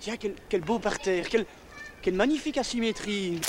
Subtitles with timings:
[0.00, 1.44] Tiens, quel, quel beau parterre, quelle,
[2.02, 3.40] quelle magnifique asymétrie.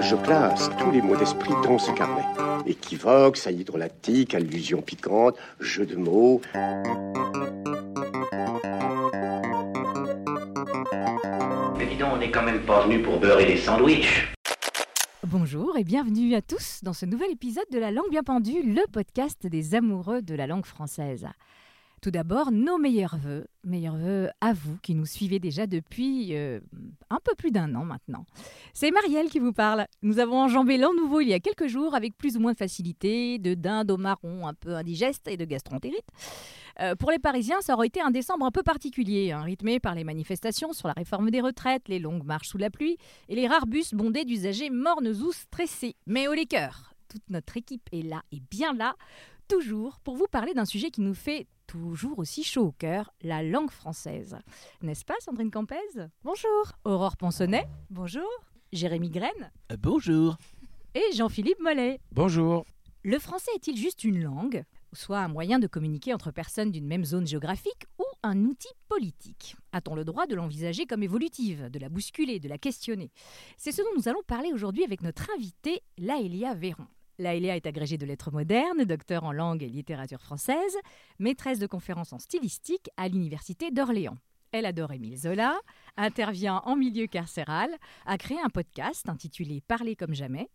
[0.00, 2.24] Je place tous les mots d'esprit dans ce carnet.
[2.66, 6.40] Équivoque, saillie drôlatique, allusion piquante, jeu de mots.
[11.76, 14.26] Mais dis donc, on n'est quand même pas venu pour beurrer des sandwichs.
[15.24, 18.82] Bonjour et bienvenue à tous dans ce nouvel épisode de La langue bien pendue, le
[18.90, 21.28] podcast des amoureux de la langue française.
[22.00, 26.60] Tout d'abord, nos meilleurs voeux, meilleurs voeux à vous qui nous suivez déjà depuis euh,
[27.10, 28.24] un peu plus d'un an maintenant.
[28.72, 29.86] C'est Marielle qui vous parle.
[30.02, 32.56] Nous avons enjambé l'an nouveau il y a quelques jours avec plus ou moins de
[32.56, 36.06] facilité, de dinde au marron un peu indigeste et de gastroentérite.
[36.80, 39.96] Euh, pour les Parisiens, ça aurait été un décembre un peu particulier, hein, rythmé par
[39.96, 42.96] les manifestations sur la réforme des retraites, les longues marches sous la pluie
[43.28, 45.96] et les rares bus bondés d'usagers mornes ou stressés.
[46.06, 48.94] Mais au les cœurs, toute notre équipe est là et bien là,
[49.48, 53.42] toujours pour vous parler d'un sujet qui nous fait toujours aussi chaud au cœur, la
[53.42, 54.36] langue française.
[54.82, 55.76] N'est-ce pas, Sandrine Campez?
[56.22, 56.72] Bonjour.
[56.84, 58.28] Aurore Ponsonnet Bonjour.
[58.72, 59.50] Jérémy Graine?
[59.78, 60.36] Bonjour.
[60.94, 61.98] Et Jean-Philippe Mollet?
[62.12, 62.64] Bonjour.
[63.04, 64.64] Le français est-il juste une langue?
[64.92, 69.56] Soit un moyen de communiquer entre personnes d'une même zone géographique ou un outil politique?
[69.72, 73.10] A-t-on le droit de l'envisager comme évolutive, de la bousculer, de la questionner?
[73.56, 76.86] C'est ce dont nous allons parler aujourd'hui avec notre invitée, Laëlia Véron.
[77.18, 80.76] Laëlia est agrégée de lettres modernes, docteur en langue et littérature française,
[81.18, 84.16] maîtresse de conférences en stylistique à l'Université d'Orléans.
[84.50, 85.58] Elle adore Émile Zola,
[85.98, 87.70] intervient en milieu carcéral,
[88.06, 90.48] a créé un podcast intitulé Parler comme jamais,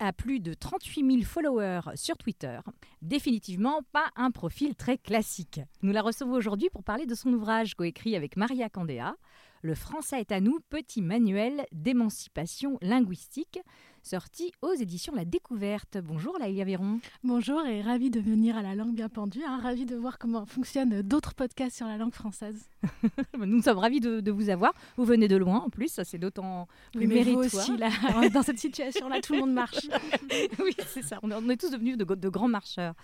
[0.00, 2.58] a plus de 38 000 followers sur Twitter.
[3.02, 5.60] Définitivement pas un profil très classique.
[5.82, 9.14] Nous la recevons aujourd'hui pour parler de son ouvrage coécrit avec Maria Candéa,
[9.62, 13.60] Le français est à nous, petit manuel d'émancipation linguistique,
[14.06, 15.98] sorti aux éditions La Découverte.
[16.00, 17.00] Bonjour Laïlia Véron.
[17.24, 20.46] Bonjour et ravi de venir à la langue bien pendue, hein, ravi de voir comment
[20.46, 22.68] fonctionnent d'autres podcasts sur la langue française.
[23.38, 24.74] Nous sommes ravis de, de, vous avoir.
[24.96, 27.48] Vous venez de loin en plus, ça c'est d'autant plus oui, mais méritoire.
[27.48, 27.90] Vous aussi, là,
[28.32, 29.88] dans cette situation-là, tout le monde marche.
[30.60, 32.94] oui, c'est ça, on est, on est, tous devenus de, de grands marcheurs.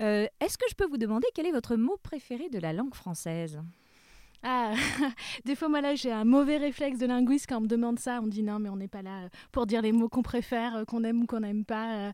[0.00, 2.94] Euh, Est-ce que je peux vous demander quel est votre mot préféré de la langue
[2.94, 3.60] française?
[4.44, 4.74] Ah,
[5.46, 8.20] des fois, moi là, j'ai un mauvais réflexe de linguiste quand on me demande ça.
[8.22, 11.02] On dit non, mais on n'est pas là pour dire les mots qu'on préfère, qu'on
[11.02, 12.12] aime ou qu'on n'aime pas.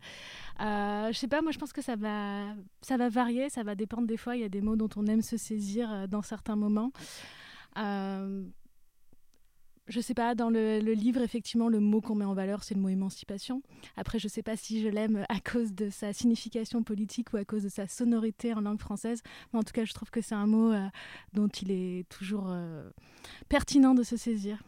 [0.61, 2.45] Euh, je sais pas, moi je pense que ça va,
[2.83, 4.37] ça va varier, ça va dépendre des fois.
[4.37, 6.93] Il y a des mots dont on aime se saisir dans certains moments.
[7.79, 8.45] Euh,
[9.91, 12.81] je sais pas, dans le, livre, effectivement, le mot qu'on met en valeur, c'est le
[12.81, 13.63] mot émancipation.
[13.97, 17.45] Après, je sais pas si je l'aime à cause de sa signification politique ou à
[17.45, 19.23] cause de sa sonorité en langue française.
[19.53, 20.87] Mais en tout cas, je trouve que c'est un mot euh,
[21.33, 22.89] dont il est toujours euh,
[23.49, 24.63] pertinent de se saisir.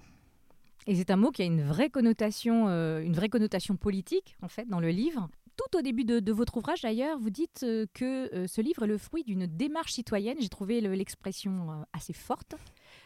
[0.88, 4.49] Et c'est un mot qui a une vraie connotation, euh, une vraie connotation politique, en
[4.49, 5.28] fait, dans le livre.
[5.56, 9.22] Tout au début de, votre ouvrage, d'ailleurs, vous dites que ce livre est le fruit
[9.22, 10.38] d'une démarche citoyenne.
[10.41, 12.56] J'ai trouvé l'expression assez forte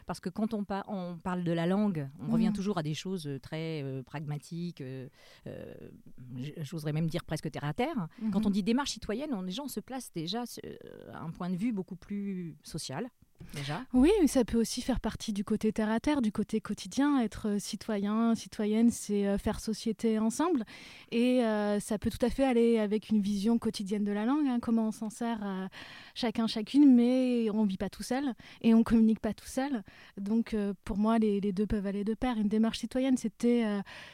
[0.07, 2.33] parce que quand on, par on, parle de la langue, on mmh.
[2.33, 5.09] revient toujours à des choses très euh, pragmatiques, euh,
[5.47, 5.75] euh,
[6.59, 8.09] j'oserais même dire presque terre à terre.
[8.23, 8.31] Mmh.
[8.31, 10.45] Quand on dit démarche citoyenne, on, les gens se placent déjà
[11.13, 13.11] à un point de vue beaucoup plus social.
[13.93, 17.21] Oui, mais ça peut aussi faire partie du côté terre à terre, du côté quotidien.
[17.21, 20.65] Être citoyen, citoyenne, c'est faire société ensemble.
[21.13, 24.47] Et euh, ça peut tout à fait aller avec une vision quotidienne de la langue,
[24.49, 25.67] hein, comment on s'en sert euh,
[26.15, 29.47] chacun, chacune, mais on ne vit pas tout seul et on ne communique pas tout
[29.47, 29.83] seul.
[30.19, 32.37] Donc euh, pour moi, les, les, deux peuvent aller de pair.
[32.39, 33.65] Une démarche citoyenne, c'était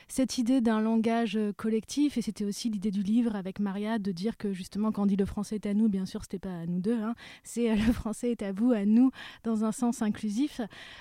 [0.09, 4.37] cette idée d'un langage collectif et c'était aussi l'idée du livre avec Maria de dire
[4.37, 6.61] que justement, quand on dit le français est à nous, bien sûr, ce n'était pas
[6.61, 9.11] à nous deux, hein, c'est le français est à vous, à nous
[9.45, 10.61] dans un sens inclusif,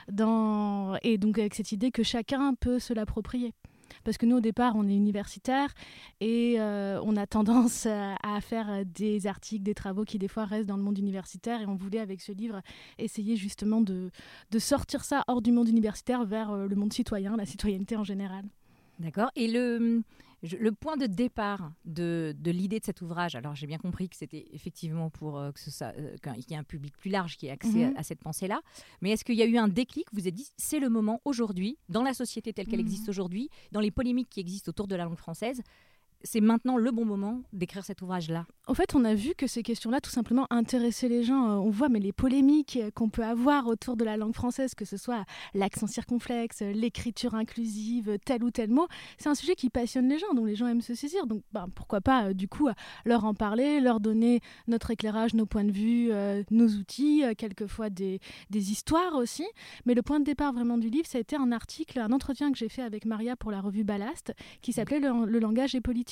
[0.09, 3.53] et donc avec cette idée que chacun peut se l'approprier.
[4.03, 5.73] Parce que nous, au départ, on est universitaire
[6.19, 10.45] et euh, on a tendance à, à, faire des articles, des travaux qui, des fois,
[10.45, 11.61] restent dans le monde universitaire.
[11.61, 12.61] Et on voulait, avec ce livre,
[12.97, 14.11] essayer justement de,
[14.51, 18.03] de sortir ça hors du monde universitaire vers euh, le monde citoyen, la citoyenneté en
[18.03, 18.45] général.
[18.99, 19.31] D'accord.
[19.35, 20.03] Et le,
[20.43, 24.15] le point de départ de, de l'idée de cet ouvrage, alors j'ai bien compris que
[24.15, 25.51] c'était effectivement pour euh,
[25.81, 27.93] euh, qu'il y ait un public plus large qui ait accès Mhm.
[27.95, 28.61] à, à, cette pensée-là,
[29.01, 31.77] mais est-ce qu'il y a eu un déclic Vous êtes dit, c'est le moment aujourd'hui,
[31.89, 32.85] dans la société telle qu'elle Mhm.
[32.87, 35.61] existe aujourd'hui, dans les polémiques qui existent autour de la langue française,
[36.23, 39.63] c'est maintenant le bon moment d'écrire cet ouvrage-là En fait, on a vu que ces
[39.63, 41.49] questions-là, tout simplement, intéressaient les gens.
[41.49, 44.85] Euh, on voit, mais les polémiques qu'on peut avoir autour de la langue française, que
[44.85, 48.87] ce soit l'accent circonflexe, l'écriture inclusive, tel ou tel mot,
[49.17, 51.25] c'est un sujet qui passionne les gens, dont les gens aiment se saisir.
[51.27, 52.69] Donc, ben, pourquoi pas, euh, du coup,
[53.05, 57.89] leur en parler, leur donner notre éclairage, nos points de vue, euh, nos outils, quelquefois
[57.89, 58.19] des,
[58.49, 59.45] des histoires aussi.
[59.85, 62.51] Mais le point de départ vraiment du livre, ça a été un article, un entretien
[62.51, 65.81] que j'ai fait avec Maria pour la revue Ballast, qui s'appelait le, le langage et
[65.81, 66.10] politique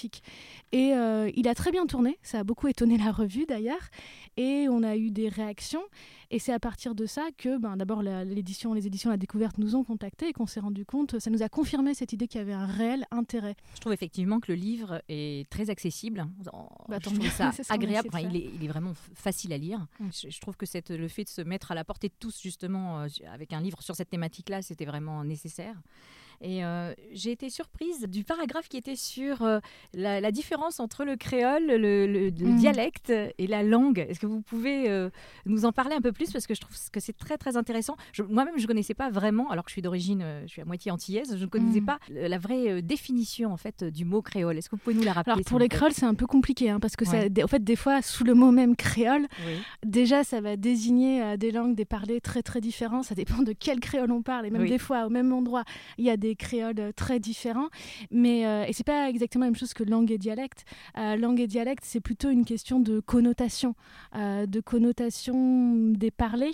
[0.72, 3.90] et euh, il a très bien tourné, ça a beaucoup étonné la revue d'ailleurs,
[4.38, 5.84] et on a eu des réactions.
[6.31, 9.75] Et c'est à partir de ça que, ben, d'abord, l'édition, les éditions La Découverte nous
[9.75, 12.42] ont contactés et qu'on s'est rendu compte, ça nous a confirmé cette idée qu'il y
[12.42, 13.56] avait un réel intérêt.
[13.74, 16.28] Je trouve effectivement que le livre est très accessible.
[16.88, 18.10] Bah, je trouve ça agréable.
[18.19, 19.88] il, est, il, est, vraiment facile à lire.
[20.00, 20.10] Mm.
[20.30, 23.01] Je, trouve que cette, le fait de se mettre à la portée de tous, justement,
[23.01, 25.75] euh, avec un livre sur cette thématique-là, c'était vraiment nécessaire.
[26.41, 29.59] Et euh, j'ai été surprise du paragraphe qui était sur euh,
[29.94, 32.56] la, différence entre le créole, le, mm.
[32.56, 34.06] dialecte et la langue.
[34.07, 35.09] Est-ce que vous pouvez euh,
[35.45, 36.31] nous en parler un peu plus?
[36.31, 37.97] Parce que je trouve que c'est très très intéressant.
[38.30, 40.91] Moi-même, je ne connaissais pas vraiment, alors que je suis d'origine, je suis à moitié
[40.91, 41.86] antillaise, je ne connaissais mm.
[41.86, 44.57] pas la vraie définition en fait du mot créole.
[44.57, 46.69] Est-ce que vous pouvez nous la rappeler Alors pour les créoles, c'est un peu compliqué
[46.69, 49.27] hein, parce que ça, en fait, des fois, sous le mot même créole,
[49.86, 53.03] déjà, ça va désigner des langues, des parlers très très différents.
[53.03, 55.65] Ça dépend de quel créole on parle et même des fois au même endroit,
[55.97, 57.70] il y a des créoles très différents.
[58.12, 60.66] Mais, euh, et c'est pas exactement la même chose que langue et dialecte.
[60.98, 63.76] Euh, langue et dialecte, c'est plutôt une question de connotation,
[64.16, 66.52] euh, de connotation des parlers.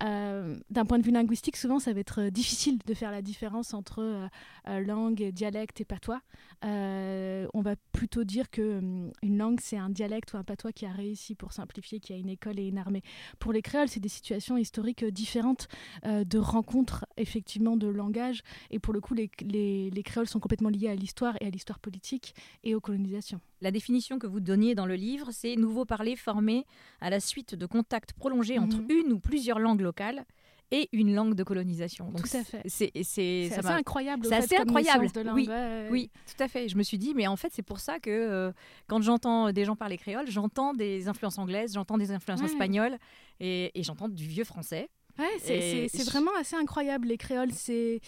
[0.00, 4.28] D'un point de vue linguistique, souvent, ça va être difficile de faire la différence entre
[4.66, 6.20] langue, dialecte et patois.
[6.62, 10.86] on va plutôt dire que hum, une langue, c'est un dialecte ou un patois qui
[10.86, 13.02] a réussi, pour simplifier, qui a une école et une armée.
[13.38, 15.68] Pour les créoles, c'est des situations historiques différentes
[16.04, 18.42] de rencontres, effectivement, de langage.
[18.70, 22.34] Et pour le coup, les, créoles sont complètement liés à l'histoire et à l'histoire politique
[22.64, 23.40] et aux colonisations.
[23.60, 26.66] La définition que vous donniez dans le livre, c'est nouveau parler formé
[27.00, 28.90] à la suite de contacts prolongés entre mhm.
[28.90, 30.24] une ou plusieurs langues locales
[30.72, 32.10] et une langue de colonisation.
[32.10, 32.62] Donc tout à fait.
[32.66, 34.26] C'est assez incroyable.
[34.26, 35.08] C'est assez incroyable.
[35.34, 35.48] Oui,
[35.90, 36.68] oui, tout à fait.
[36.68, 38.52] Je me suis dit, mais en fait, c'est pour ça que euh,
[38.86, 42.98] quand j'entends des gens parler créole, j'entends des influences anglaises, j'entends des influences espagnoles
[43.40, 44.88] et j'entends du vieux français.
[45.18, 47.52] Ouais, c'est vraiment assez incroyable les créoles.
[47.52, 48.00] C'est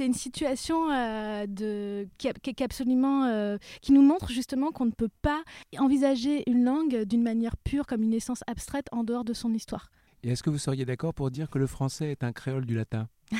[0.00, 5.10] une situation euh, de, qui, qui, absolument euh, qui nous montre justement qu'on ne peut
[5.22, 5.42] pas
[5.78, 9.90] envisager une langue d'une manière pure comme une essence abstraite en dehors de son histoire.
[10.22, 12.74] Et est-ce que vous seriez d'accord pour dire que le français est un créole du
[12.74, 13.08] latin?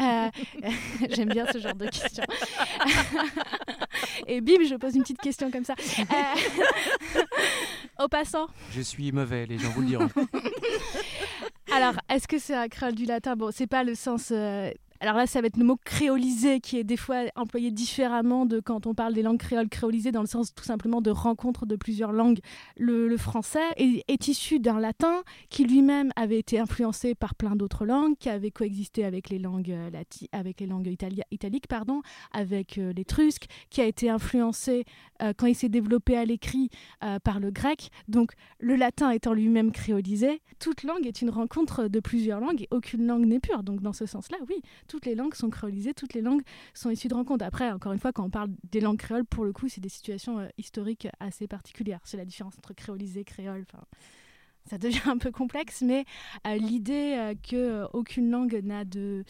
[0.00, 0.30] Euh,
[1.10, 2.24] J'aime bien ce genre de questions.
[4.26, 5.74] Et bim, je pose une petite question comme ça.
[7.98, 8.48] Au passant.
[8.72, 10.08] Je suis mauvais, les gens vous le diront.
[11.76, 13.36] Alors, est-ce que c'est un créole du latin?
[13.36, 14.70] Bon, c'est pas le sens euh,
[15.00, 18.60] alors là, ça va être le mot créolisé qui est des fois employé différemment de
[18.60, 21.76] quand on parle des langues créoles créolisées, dans le sens tout simplement de rencontre de
[21.76, 22.38] plusieurs langues.
[22.76, 28.16] Le, français est, issu d'un latin qui lui-même avait été influencé par plein d'autres langues,
[28.18, 29.90] qui avait coexisté avec les langues, euh,
[30.32, 30.94] avec les langues
[31.30, 32.02] italiques, pardon,
[32.32, 34.84] avec euh, l'étrusque, qui a été influencé
[35.22, 36.70] euh, quand il s'est développé à l'écrit
[37.24, 37.90] par le grec.
[38.08, 42.68] Donc le latin étant lui-même créolisé, toute langue est une rencontre de plusieurs langues et
[42.70, 43.62] aucune langue n'est pure.
[43.62, 46.42] Donc dans ce sens-là, oui, toutes les langues sont créolisées, toutes les langues
[46.74, 47.44] sont issues de rencontres.
[47.44, 49.88] Après, encore une fois, quand on parle des langues créoles, pour le coup, c'est des
[49.88, 52.00] situations euh, historiques assez particulières.
[52.04, 53.64] C'est la différence entre créolisé, créole.
[54.68, 56.04] Ça devient un peu complexe, mais
[56.46, 59.24] euh, l'idée euh, aucune langue n'a de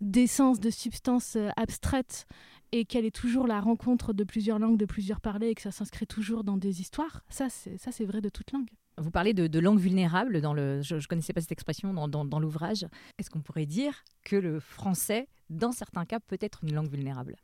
[0.00, 2.26] d'essence, de substance abstraite
[2.72, 5.70] et qu'elle est toujours la rencontre de plusieurs langues, de plusieurs parlers, et que ça
[5.70, 8.68] s'inscrit toujours dans des histoires, ça c'est vrai de toute langue.
[8.98, 12.86] Vous parlez de, langue vulnérable, dans le, je ne connaissais pas cette expression dans, l'ouvrage.
[13.18, 17.36] Est-ce qu'on pourrait dire que le français, dans certains cas, peut être une langue vulnérable?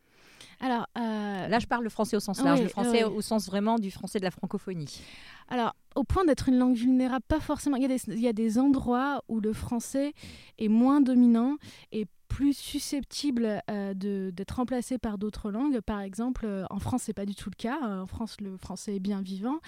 [0.60, 3.78] Alors, euh, là, je parle le français au sens large, le français au sens vraiment
[3.78, 5.00] du français de la francophonie.
[5.48, 7.76] Alors, au point d'être une langue vulnérable, pas forcément.
[7.76, 10.12] Il y, a des, il y, a des, endroits où le français
[10.58, 11.56] est moins dominant
[11.92, 15.80] et plus susceptible euh, d'être remplacé par d'autres langues.
[15.80, 17.78] Par exemple, euh, en France, c'est pas du tout le cas.
[17.82, 19.58] Euh, en France, le français est bien vivant,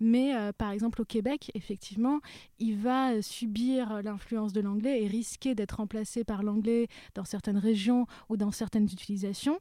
[0.00, 2.20] mais par exemple au Québec, effectivement,
[2.58, 8.06] il va subir l'influence de l'anglais et risquer d'être remplacé par l'anglais dans certaines régions
[8.28, 9.58] ou dans certaines utilisations.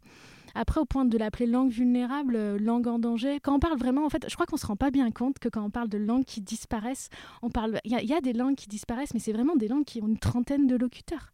[0.56, 4.10] Après, au point de l'appeler langue vulnérable, langue en danger, quand on parle vraiment, en
[4.10, 6.26] fait, je crois qu'on se rend pas bien compte que quand on parle de langues
[6.26, 7.10] qui disparaissent,
[7.44, 10.20] il y, a des langues qui disparaissent, mais c'est vraiment des langues qui ont une
[10.20, 11.32] trentaine de locuteurs.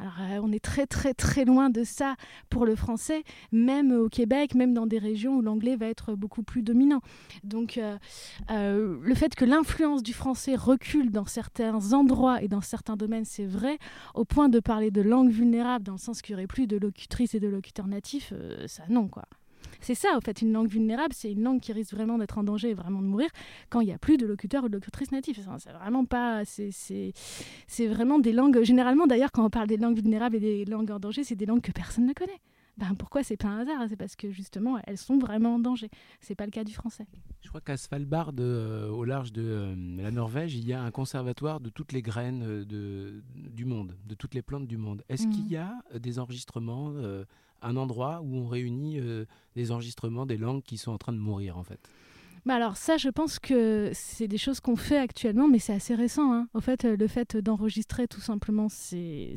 [0.00, 2.14] Alors euh, on est très très très loin de ça
[2.50, 6.42] pour le français, même au Québec, même dans des régions où l'anglais va être beaucoup
[6.42, 7.00] plus dominant.
[7.42, 7.98] Donc euh,
[8.50, 13.24] euh, le fait que l'influence du français recule dans certains endroits et dans certains domaines,
[13.24, 13.78] c'est vrai,
[14.14, 16.76] au point de parler de langue vulnérable dans le sens qu'il n'y aurait plus de
[16.76, 18.32] locutrices et de locuteurs natifs,
[18.66, 19.24] ça non quoi.
[19.80, 22.42] C'est ça, en fait, une langue vulnérable, c'est une langue qui risque vraiment d'être en
[22.44, 23.28] danger et vraiment de mourir
[23.70, 25.38] quand il n'y a plus de locuteur ou de locutrice natif.
[25.58, 26.42] C'est vraiment pas.
[26.44, 28.62] C'est vraiment des langues.
[28.62, 31.46] Généralement, d'ailleurs, quand on parle des langues vulnérables et des langues en danger, c'est des
[31.46, 32.40] langues que personne ne connaît.
[32.76, 33.86] Ben, pourquoi c'est pas un hasard?
[33.88, 35.90] C'est parce que justement, elles sont vraiment en danger.
[36.20, 37.06] C'est pas le cas du français.
[37.40, 40.92] Je crois qu'à Svalbard, euh, au large de euh, la Norvège, il y a un
[40.92, 45.02] conservatoire de toutes les graines euh, de, du monde, de toutes les plantes du monde.
[45.08, 45.50] Est-ce qu'il Mhm.
[45.50, 46.92] y a des enregistrements,
[47.62, 49.00] un endroit où on réunit
[49.56, 51.80] des enregistrements des langues qui sont en train de mourir en fait
[52.46, 55.94] Bah alors ça, je pense que c'est des choses qu'on fait actuellement, mais c'est assez
[55.94, 56.32] récent.
[56.32, 56.48] hein.
[56.54, 59.34] En fait, euh, le fait d'enregistrer tout simplement, c'est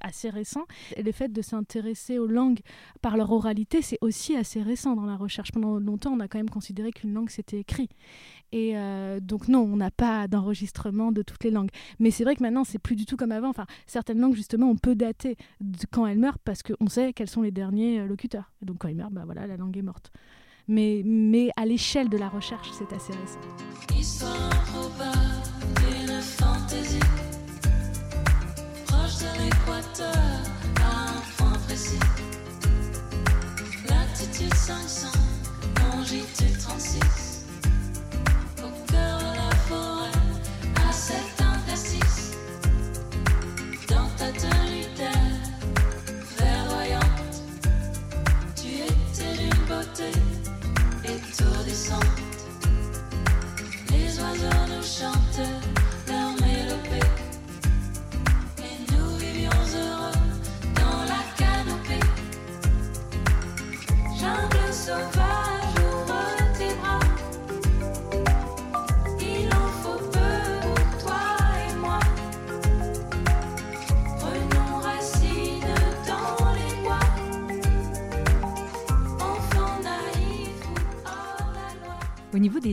[0.00, 0.64] assez récent.
[0.96, 2.60] Et le fait de s'intéresser aux langues
[3.00, 5.50] par leur oralité, c'est aussi assez récent dans la recherche.
[5.50, 7.88] Pendant longtemps, on a quand même considéré qu'une langue, c'était écrit.
[8.52, 11.70] Et euh, donc non, on n'a pas d'enregistrement de toutes les langues.
[11.98, 13.48] Mais c'est vrai que maintenant, c'est plus du tout comme avant.
[13.48, 17.28] Enfin, certaines langues, justement, on peut dater de quand elles meurent parce qu'on sait quels
[17.28, 18.52] sont les derniers euh, locuteurs.
[18.62, 20.12] Et donc quand ils meurent, bah voilà, la langue est morte.
[20.68, 23.38] Mais, mais à l'échelle de la recherche, c'est assez récent.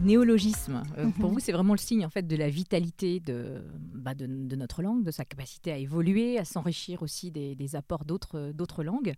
[0.04, 1.34] Néologismes, euh, pour Mhm.
[1.36, 4.82] vous, c'est vraiment le signe en fait de la vitalité de, bah, de, de notre
[4.82, 9.14] langue, de sa capacité à évoluer, à s'enrichir aussi des, des apports d'autres langues.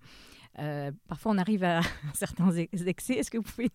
[0.59, 1.81] Euh, parfois, on arrive à
[2.13, 3.13] certains ex- excès.
[3.15, 3.69] Est-ce que vous pouvez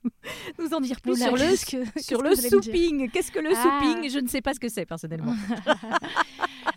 [0.58, 3.10] nous, en dire plus Oula, sur le, que- sur le souping?
[3.10, 3.62] Qu'est-ce que le Ah.
[3.62, 4.10] souping?
[4.10, 5.34] Je ne sais pas ce que c'est personnellement.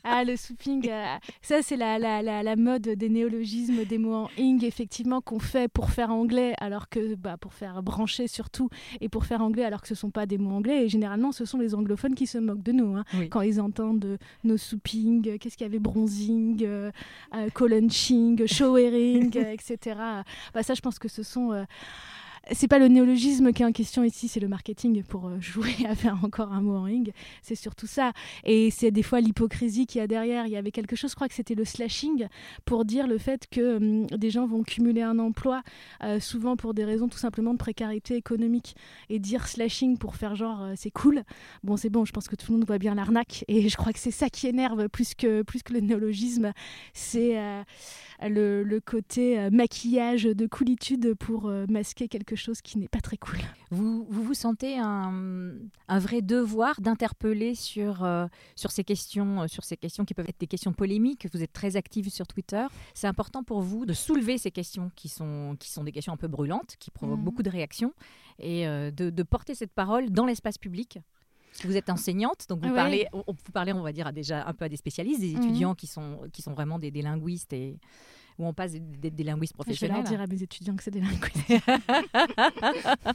[0.06, 1.06] Ah, le souping, euh,
[1.42, 5.40] ça c'est la, la, la, la mode des néologismes, des mots en ing, effectivement, qu'on
[5.40, 8.70] fait pour faire anglais, alors que bah, pour faire brancher surtout,
[9.00, 10.86] et pour faire anglais, alors que ce ne sont pas des mots anglais.
[10.86, 12.98] Et généralement, ce sont les anglophones qui se moquent de nous.
[12.98, 13.30] hein, Oui.
[13.30, 16.92] Quand ils entendent nos souping, euh, qu'est-ce qu'il y avait, bronzing, euh,
[17.54, 19.54] colunching, showering, euh,
[19.96, 21.66] Bah, ça, je pense que ce sont.
[22.52, 25.74] C'est pas le néologisme qui est en question ici, c'est le marketing pour euh, jouer
[25.88, 27.12] à faire encore un mot en ing.
[27.42, 28.12] C'est surtout ça.
[28.44, 30.46] Et c'est des fois l'hypocrisie qu'il y a derrière.
[30.46, 32.28] Il y avait quelque chose, je crois que c'était le slashing,
[32.66, 35.64] pour dire le fait que hum, des gens vont cumuler un emploi,
[36.04, 38.76] euh, souvent pour des raisons tout simplement de précarité économique.
[39.10, 41.24] Et dire slashing pour faire genre euh, c'est cool,
[41.64, 43.46] bon c'est bon, je pense que tout le monde voit bien l'arnaque.
[43.48, 46.52] Et je crois que c'est ça qui énerve plus que, plus que le néologisme.
[46.94, 47.38] C'est
[48.22, 53.38] le, côté maquillage de coolitude pour masquer quelque chose qui n'est pas très cool.
[53.72, 55.54] Vous, vous vous sentez un,
[55.88, 60.30] un vrai devoir d'interpeller sur, euh, sur, ces questions, euh, sur ces questions qui peuvent
[60.30, 61.28] être des questions polémiques.
[61.34, 62.66] Vous êtes très active sur Twitter.
[62.94, 66.18] C'est important pour vous de soulever ces questions qui sont, qui sont des questions un
[66.18, 67.26] peu brûlantes, qui provoquent Mhm.
[67.26, 67.94] beaucoup de réactions,
[68.40, 71.00] et euh, de, de porter cette parole dans l'espace public.
[71.64, 72.76] Vous êtes enseignante, donc vous, Ouais.
[72.76, 75.34] parlez, on, vous parlez, on va dire, à déjà un peu à des spécialistes, des
[75.36, 75.44] Mhm.
[75.44, 77.78] étudiants qui, sont, qui sont vraiment des, des linguistes et
[78.40, 79.98] où on passe des, des- linguistes Je vais professionnels.
[79.98, 81.38] leur dire à mes étudiants que c'est des linguistes.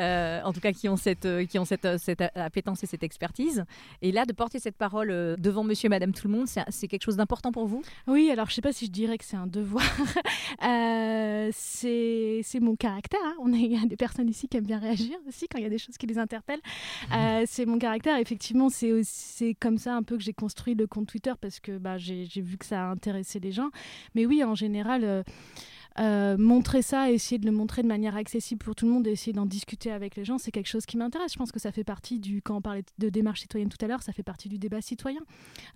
[0.00, 2.86] Euh, en tout cas qui ont cette, euh, qui ont cette, euh, cette appétence et
[2.86, 3.64] cette expertise.
[4.02, 5.08] Et là, de porter cette parole
[5.38, 7.82] devant monsieur et madame tout le monde, c'est quelque chose d'important pour vous?
[8.06, 9.84] Oui, alors je sais pas si je dirais que c'est un devoir.
[10.64, 13.20] Euh, c'est mon caractère.
[13.24, 13.34] hein.
[13.40, 15.62] On est, il y a des personnes ici qui aiment bien réagir aussi quand il
[15.62, 16.60] y a des choses qui les interpellent.
[17.12, 18.18] Euh, c'est mon caractère.
[18.18, 21.98] Effectivement, c'est comme ça un peu que j'ai construit le compte Twitter parce que bah,
[21.98, 23.70] j'ai vu que ça a intéressé les gens.
[24.14, 25.04] Mais oui, en général.
[25.04, 25.22] euh,
[25.98, 29.32] euh, montrer ça, essayer de le montrer de manière accessible pour tout le monde essayer
[29.32, 31.32] d'en discuter avec les gens, c'est quelque chose qui m'intéresse.
[31.32, 33.88] Je pense que ça fait partie du, quand on parlait de démarche citoyenne tout à
[33.88, 35.20] l'heure, ça fait partie du débat citoyen.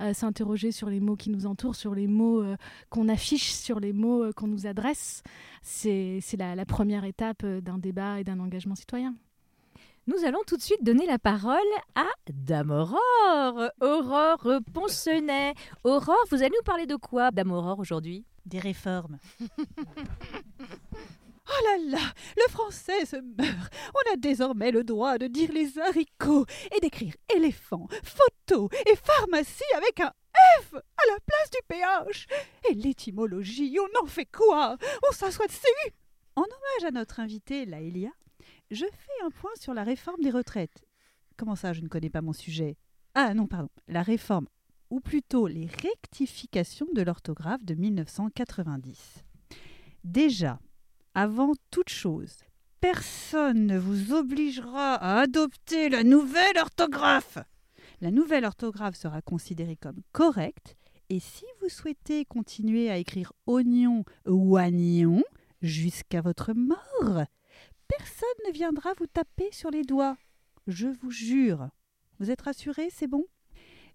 [0.01, 2.45] Euh, S'interroger sur les mots qui nous entourent, sur les mots
[2.91, 5.23] qu'on affiche, sur les mots qu'on nous adresse,
[5.63, 9.15] c'est la, première étape d'un débat et d'un engagement citoyen.
[10.07, 11.59] Nous allons tout de suite donner la parole
[11.95, 15.55] à Dame Aurore, Aurore Poncenet.
[15.85, 18.25] Aurore, vous allez nous parler de quoi, Dame Aurore, aujourd'hui?
[18.47, 19.19] Des réformes.
[21.53, 23.73] Oh là là, le français se meurt.
[23.93, 29.65] On a désormais le droit de dire les haricots et d'écrire éléphant, photo et pharmacie
[29.77, 30.13] avec un
[30.61, 32.27] F à la place du PH.
[32.71, 34.77] Et l'étymologie, on en fait quoi?
[35.09, 35.93] On s'assoit dessus
[36.37, 38.11] En hommage à notre invitée Laëlia,
[38.71, 40.85] je fais un point sur la réforme des retraites.
[41.37, 42.77] Comment ça, je ne connais pas mon sujet?
[43.15, 44.47] Ah non, pardon, la réforme,
[44.91, 49.25] ou plutôt les rectifications de l'orthographe de 1990.
[50.05, 50.61] Déjà,
[51.15, 52.37] avant toute chose,
[52.81, 57.39] personne ne vous obligera à adopter la nouvelle orthographe.
[58.01, 60.77] La nouvelle orthographe sera considérée comme correcte
[61.11, 65.25] et si vous souhaitez continuer à écrire oignon ou oignon
[65.61, 67.25] jusqu'à votre mort,
[67.99, 70.17] personne ne viendra vous taper sur les doigts.
[70.67, 71.69] Je vous jure.
[72.19, 73.27] Vous êtes rassurés, c'est bon?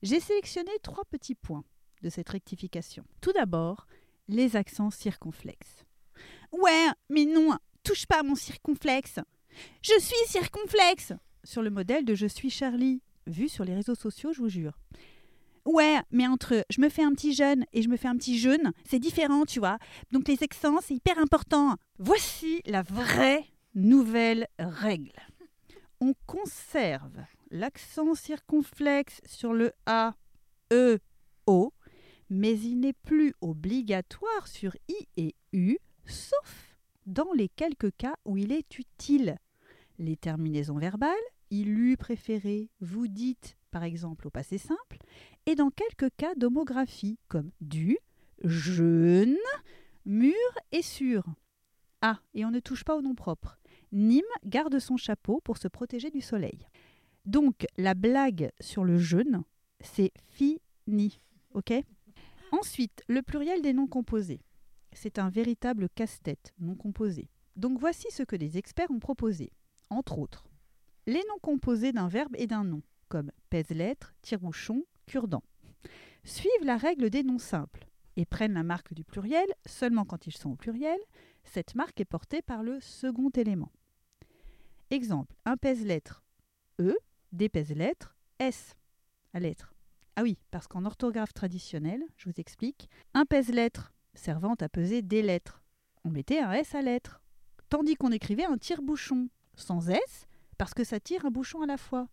[0.04, 1.64] J'ai sélectionné trois petits points
[2.02, 3.06] de cette rectification.
[3.22, 3.88] Tout d'abord,
[4.28, 5.86] les accents circonflexes.
[6.52, 9.20] Ouais, mais non, touche pas à mon circonflexe.
[9.82, 14.34] Je suis circonflexe Sur le modèle de Je suis Charlie, vu sur les réseaux sociaux,
[14.34, 14.78] je vous jure.
[15.66, 18.38] Ouais, mais entre je me fais un petit jeune et je me fais un petit
[18.38, 19.80] jeune, c'est différent, tu vois.
[20.12, 21.76] Donc les accents, c'est hyper important.
[21.98, 25.12] Voici la vraie nouvelle règle.
[26.02, 30.16] On conserve l'accent circonflexe sur le A,
[30.74, 31.00] E,
[31.46, 31.74] O,
[32.30, 38.38] mais il n'est plus obligatoire sur I et U, sauf dans les quelques cas où
[38.38, 39.38] il est utile.
[40.00, 41.14] Les terminaisons verbales,
[41.52, 44.98] il eût préféré, vous dites par exemple au passé simple,
[45.46, 47.98] et dans quelques cas d'homographie comme du,
[48.44, 49.36] jeune,
[50.06, 50.34] mûr
[50.72, 51.24] et sûr.
[52.02, 53.58] Ah, et on ne touche pas au nom propre.
[53.96, 56.68] Nîmes garde son chapeau pour se protéger du soleil.
[57.26, 59.44] Donc la blague sur le jeune,
[59.80, 61.22] c'est fini.
[61.54, 61.74] OK?
[62.52, 64.42] Ensuite, le pluriel des noms composés.
[64.92, 67.30] C'est un véritable casse-tête non composé.
[67.56, 69.54] Donc voici ce que des experts ont proposé.
[69.90, 70.46] Entre autres,
[71.08, 75.44] les noms composés d'un verbe et d'un nom, comme pèse-lettre, tire-bouchon, cure-dent,
[76.26, 77.88] suivent la règle des noms simples
[78.18, 81.00] et prennent la marque du pluriel seulement quand ils sont au pluriel.
[81.46, 83.72] Cette marque est portée par le second élément.
[84.92, 86.24] Exemple, un pèse-lettre
[86.80, 86.96] E,
[87.32, 88.76] des pèse-lettres S
[89.34, 89.74] à lettre.
[90.16, 95.22] Ah oui, parce qu'en orthographe traditionnelle, je vous explique, un pèse-lettre servant à peser des
[95.22, 95.62] lettres,
[96.04, 97.22] on mettait un S à lettre.
[97.70, 101.78] Tandis qu'on écrivait un tire-bouchon sans S, parce que ça tire un bouchon à la
[101.78, 102.08] fois.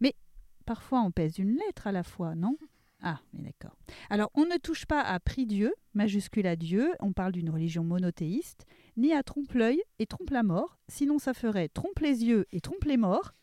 [0.00, 0.16] Mais
[0.64, 2.56] parfois on pèse une lettre à la fois, non?
[3.02, 3.76] Ah, mais d'accord.
[4.10, 7.82] Alors on ne touche pas à prie Dieu, majuscule à Dieu, on parle d'une religion
[7.82, 8.64] monothéiste,
[8.96, 12.84] ni à trompe-l'œil et trompe la mort, sinon ça ferait trompe les yeux et trompe
[12.84, 13.34] les morts.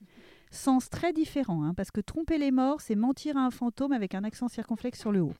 [0.52, 4.16] Sens très différent, hein, parce que tromper les morts, c'est mentir à un fantôme avec
[4.16, 5.34] un accent circonflexe sur le haut.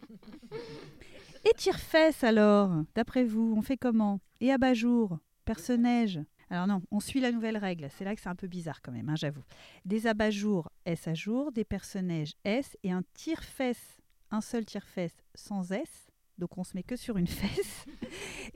[1.46, 4.20] Et tire-fesse alors, d'après vous, on fait comment?
[4.40, 6.20] Et abat-jour, personne-neige
[6.52, 7.90] alors non, on suit la nouvelle règle.
[7.92, 9.44] C'est là que c'est un peu bizarre quand même, hein, j'avoue.
[9.86, 13.99] Des abat-jours S à jour, des personnages S et un tire-fesse,
[14.32, 16.10] un seul tire-fesse sans S.
[16.38, 17.86] Donc on se met que sur une fesse.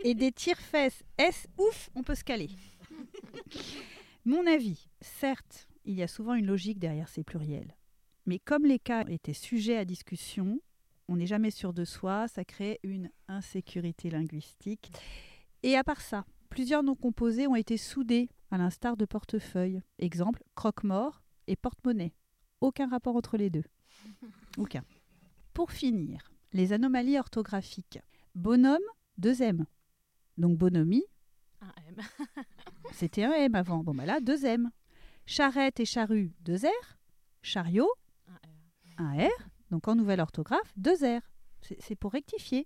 [0.03, 2.49] Et des tire-fesses S, ouf, on peut se caler.
[4.25, 7.75] Mon avis, certes, il y a souvent une logique derrière ces pluriels.
[8.25, 10.61] Mais comme les cas étaient sujets à discussion,
[11.09, 14.91] on n'est jamais sûr de soi, ça crée une insécurité linguistique.
[15.61, 19.81] Et à part ça, plusieurs noms composés ont été soudés, à l'instar de portefeuille.
[19.99, 22.13] Exemple, croque-mort et porte-monnaie.
[22.61, 23.63] Aucun rapport entre les deux.
[24.57, 24.83] Aucun.
[25.53, 27.99] Pour finir, les anomalies orthographiques.
[28.33, 28.81] Bonhomme,
[29.17, 29.65] deux M.
[30.37, 31.05] Donc bonhomie,
[31.61, 31.97] Un M.
[32.91, 33.83] c'était un M avant.
[33.83, 34.71] Bon, bah là, deux M.
[35.25, 36.97] Charrette et charrue, deux R.
[37.43, 37.89] Chariot,
[38.27, 39.19] Un R.
[39.19, 39.49] un R.
[39.69, 41.21] Donc en nouvelle orthographe, deux R.
[41.61, 42.65] C'est c'est pour rectifier.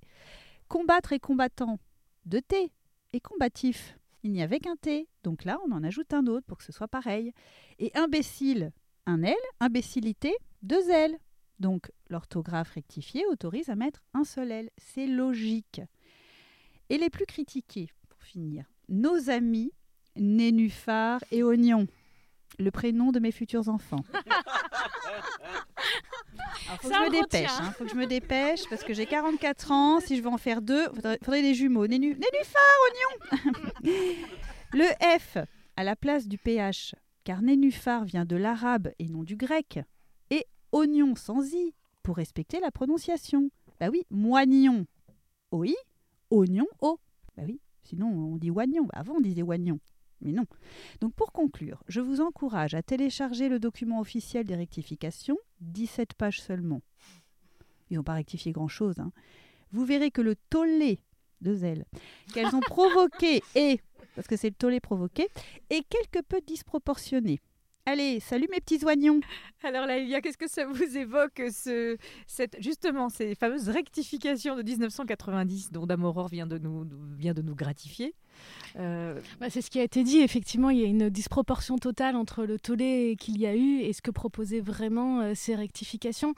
[0.70, 1.80] Combattre et combattant,
[2.26, 2.72] deux T.
[3.14, 5.08] Et combatif, il n'y avait qu'un T.
[5.24, 7.34] Donc là, on en ajoute un autre pour que ce soit pareil.
[7.80, 8.72] Et imbécile,
[9.06, 9.36] un L.
[9.60, 11.18] Imbécilité, deux L.
[11.60, 14.70] Donc l'orthographe rectifiée autorise à mettre un seul L.
[14.78, 15.82] C'est logique.
[16.90, 19.72] Et les plus critiqués, pour finir, nos amis
[20.16, 21.88] Nénuphar et Oignon,
[22.60, 24.04] le prénom de mes futurs enfants.
[26.70, 28.94] Alors, faut que Ça, je me dépêche, hein, faut que je me dépêche parce que
[28.94, 30.00] j'ai 44 ans.
[30.00, 31.88] Si je veux en faire deux, faudrait, faudrait des jumeaux.
[31.88, 33.54] Nénu, nénuphar, oignon.
[34.74, 34.86] Le
[35.20, 35.38] F
[35.78, 39.80] à la place du PH, car nénuphar vient de l'arabe et non du grec.
[40.78, 43.50] Et oignon sans i pour respecter la prononciation.
[43.80, 44.86] Bah oui, moignon,
[45.52, 45.74] OI,
[46.30, 47.00] oignon, O.
[47.36, 48.84] Bah oui, sinon on dit oignon.
[48.86, 49.80] Bah avant on disait oignon.
[50.22, 50.46] Mais non.
[51.00, 56.42] Donc pour conclure, je vous encourage à télécharger le document officiel des rectifications, 17 pages
[56.42, 56.82] seulement.
[57.90, 59.00] Ils n'ont pas rectifié grand-chose.
[59.00, 59.12] hein.
[59.72, 61.00] Vous verrez que le tollé
[61.42, 61.86] de zèle
[62.34, 63.80] qu'elles ont provoqué est,
[64.16, 65.28] parce que c'est le tollé provoqué,
[65.70, 67.40] est quelque peu disproportionné.
[67.90, 69.22] Allez, salut mes petits oignons.
[69.64, 71.96] Alors là, Elia, qu'est-ce que ça vous évoque, ce,
[72.28, 76.86] cette, justement, ces fameuses rectifications de 1990 dont Damoror vient de nous,
[77.18, 78.14] vient de nous gratifier?
[78.80, 80.20] Euh, Bah, c'est ce qui a été dit.
[80.20, 83.94] Effectivement, il y a une disproportion totale entre le tollé qu'il y a eu et
[83.94, 86.34] ce que proposaient vraiment euh, ces rectifications.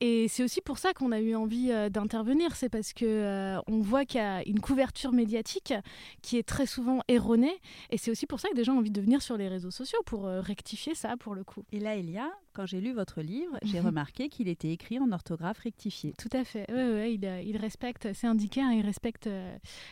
[0.00, 2.54] Et c'est aussi pour ça qu'on a eu envie euh, d'intervenir.
[2.56, 5.74] C'est parce que on voit qu'il y a une couverture médiatique
[6.22, 7.54] qui est très souvent erronée.
[7.90, 9.70] Et c'est aussi pour ça que des gens ont envie de venir sur les réseaux
[9.70, 11.64] sociaux pour rectifier ça, pour le coup.
[11.72, 15.58] Et là, Elia, quand j'ai lu votre livre, j'ai remarqué qu'il était écrit en orthographe
[15.58, 16.14] rectifiée.
[16.18, 16.70] Tout à fait.
[16.70, 19.28] Ouais, ouais, il, il respecte, c'est indiqué, hein, il respecte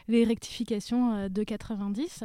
[0.08, 2.24] les rectifications de 90.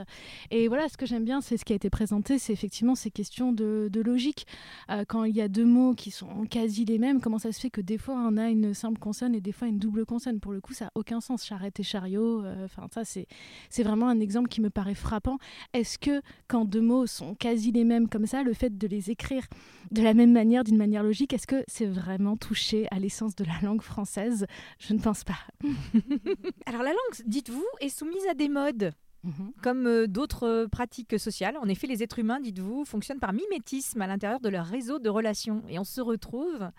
[0.51, 3.11] Et voilà, ce que j'aime bien, c'est ce qui a été présenté, c'est effectivement ces
[3.11, 4.47] questions de, de logique.
[4.89, 7.59] Euh, quand il y a deux mots qui sont quasi les mêmes, comment ça se
[7.59, 10.39] fait que des fois on a une simple consonne et des fois une double consonne?
[10.39, 11.45] Pour le coup, ça n'a aucun sens.
[11.45, 13.27] Charrette et chariot, euh, enfin ça, c'est
[13.69, 15.37] c'est vraiment un exemple qui me paraît frappant.
[15.73, 19.11] Est-ce que quand deux mots sont quasi les mêmes comme ça, le fait de les
[19.11, 19.43] écrire
[19.91, 23.45] de la même manière, d'une manière logique, est-ce que c'est vraiment touché à l'essence de
[23.45, 24.45] la langue française?
[24.79, 25.37] Je ne pense pas.
[26.65, 28.91] Alors la langue, dites-vous, est soumise à des modes.
[29.25, 29.53] Mhm.
[29.63, 33.99] Comme euh, d'autres euh, pratiques sociales, en effet, les êtres humains, dites-vous, fonctionnent par mimétisme
[34.01, 35.63] à l'intérieur de leur réseau de relations.
[35.67, 36.69] Et on se retrouve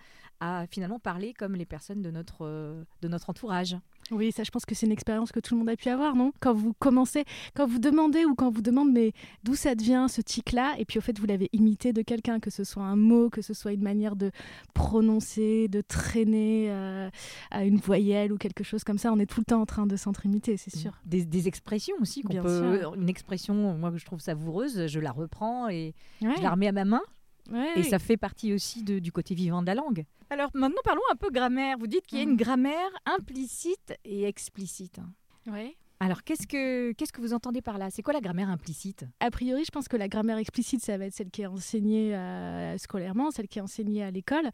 [0.40, 3.76] à finalement parler comme les personnes de notre, euh, de notre entourage.
[4.12, 6.14] Oui, ça, je pense que c'est une expérience que tout le monde a pu avoir,
[6.14, 6.32] non?
[6.40, 10.20] Quand vous commencez, quand vous demandez ou quand vous demandez, mais d'où ça devient ce
[10.20, 10.74] tic-là?
[10.78, 13.42] Et puis au fait, vous l'avez imité de quelqu'un, que ce soit un mot, que
[13.42, 14.30] ce soit une manière de
[14.74, 17.10] prononcer, de traîner euh,
[17.50, 19.12] à une voyelle ou quelque chose comme ça.
[19.12, 20.92] On est tout le temps en train de s'entre-imiter, c'est sûr.
[21.04, 22.78] Des, des expressions aussi qu'on peut.
[22.78, 22.94] sûr.
[22.94, 26.32] Une expression, moi que je trouve savoureuse, je la reprends et Ouais.
[26.36, 27.00] je la remets à ma main.
[27.50, 27.84] Ouais, Et oui.
[27.84, 30.04] ça fait partie aussi de- du côté vivant de la langue.
[30.30, 31.76] Alors maintenant parlons un peu grammaire.
[31.78, 34.98] Vous dites qu'il y a une grammaire implicite et explicite.
[35.46, 35.76] Ouais.
[35.98, 37.88] Alors qu'est-ce que qu'est-ce que vous entendez par là?
[37.90, 39.06] C'est quoi la grammaire implicite?
[39.20, 42.14] A priori, je pense que la grammaire explicite, ça va être celle qui est enseignée
[42.14, 44.50] euh, scolairement, celle qui est enseignée à l'école.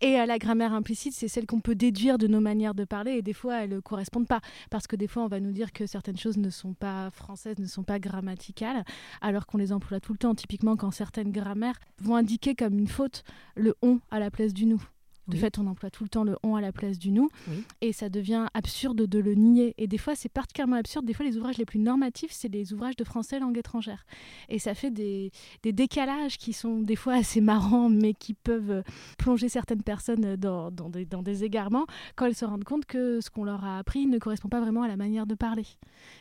[0.00, 3.12] Et euh, la grammaire implicite, c'est celle qu'on peut déduire de nos manières de parler.
[3.12, 4.40] Et des fois, elles ne correspondent pas.
[4.70, 7.58] Parce que des fois, on va nous dire que certaines choses ne sont pas françaises,
[7.58, 8.84] ne sont pas grammaticales,
[9.20, 10.34] alors qu'on les emploie tout le temps.
[10.34, 13.22] Typiquement, quand certaines grammaires vont indiquer comme une faute
[13.54, 14.82] le on à la place du nous.
[15.28, 15.38] De Oui.
[15.40, 17.28] fait, on emploie tout le temps le on à la place du nous.
[17.48, 17.64] Oui.
[17.80, 19.74] Et ça devient absurde de le nier.
[19.78, 21.04] Et des fois, c'est particulièrement absurde.
[21.04, 24.04] Des fois, les ouvrages les plus normatifs, c'est les ouvrages de français langue étrangère.
[24.48, 25.30] Et ça fait des,
[25.62, 28.82] des décalages qui sont des fois assez marrants, mais qui peuvent
[29.18, 33.20] plonger certaines personnes dans, dans des, dans des égarements quand elles se rendent compte que
[33.20, 35.66] ce qu'on leur a appris ne correspond pas vraiment à la manière de parler.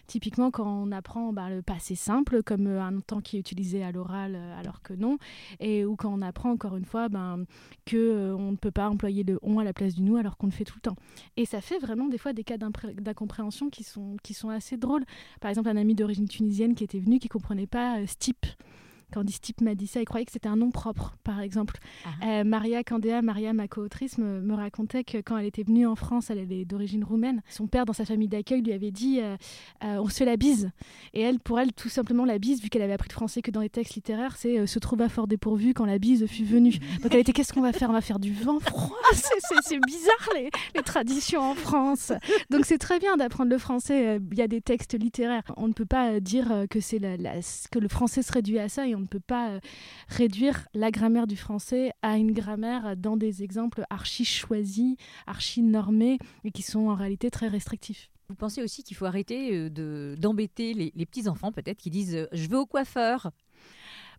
[0.08, 3.84] Typiquement, quand on apprend bah, le passé simple comme euh, un temps qui est utilisé
[3.84, 5.18] à l'oral euh, alors que non,
[5.60, 7.46] et ou quand on apprend encore une fois ben,
[7.86, 10.38] que euh, on ne peut pas employer le on à la place du nous alors
[10.38, 10.96] qu'on le fait tout le temps.
[11.38, 15.06] Et ça fait vraiment des fois des cas d'incompréhension qui sont, qui sont assez drôles.
[15.40, 18.46] Par exemple, un ami d'origine tunisienne qui était venu qui comprenait pas euh, Stip.
[19.16, 21.78] Quand dit Stip m'a dit ça, il croyait que c'était un nom propre, par exemple.
[22.22, 25.96] Euh, Maria Candea, Maria, ma co-autrice, me, me racontait que quand elle était venue en
[25.96, 29.38] France, elle est d'origine roumaine, son père, dans sa famille d'accueil, lui avait dit euh,
[29.86, 30.70] euh, on se fait la bise.
[31.14, 33.52] Et elle, pour elle, tout simplement, la bise, vu qu'elle avait appris le français que
[33.52, 36.74] dans les textes littéraires, c'est se trouva fort dépourvu quand la bise fut venue.
[37.02, 37.90] Donc elle était qu'est-ce qu'on va faire?
[37.90, 38.98] On va faire du vent froid?
[39.14, 42.12] C'est- bizarre les, les traditions en France.
[42.50, 44.20] Donc c'est très bien d'apprendre le français.
[44.32, 45.44] Il y a des textes littéraires.
[45.58, 48.96] On ne peut pas dire que c'est que le français se réduit à ça et
[48.96, 49.60] on ne peut pas euh,
[50.08, 54.96] réduire la grammaire du français à une grammaire dans des exemples archi choisis,
[55.28, 58.10] archi normés et qui sont en réalité très restrictifs.
[58.28, 61.90] Vous pensez aussi qu'il faut arrêter euh, de d'embêter les, les petits enfants peut-être qui
[61.90, 63.32] disent euh, je vais au coiffeur.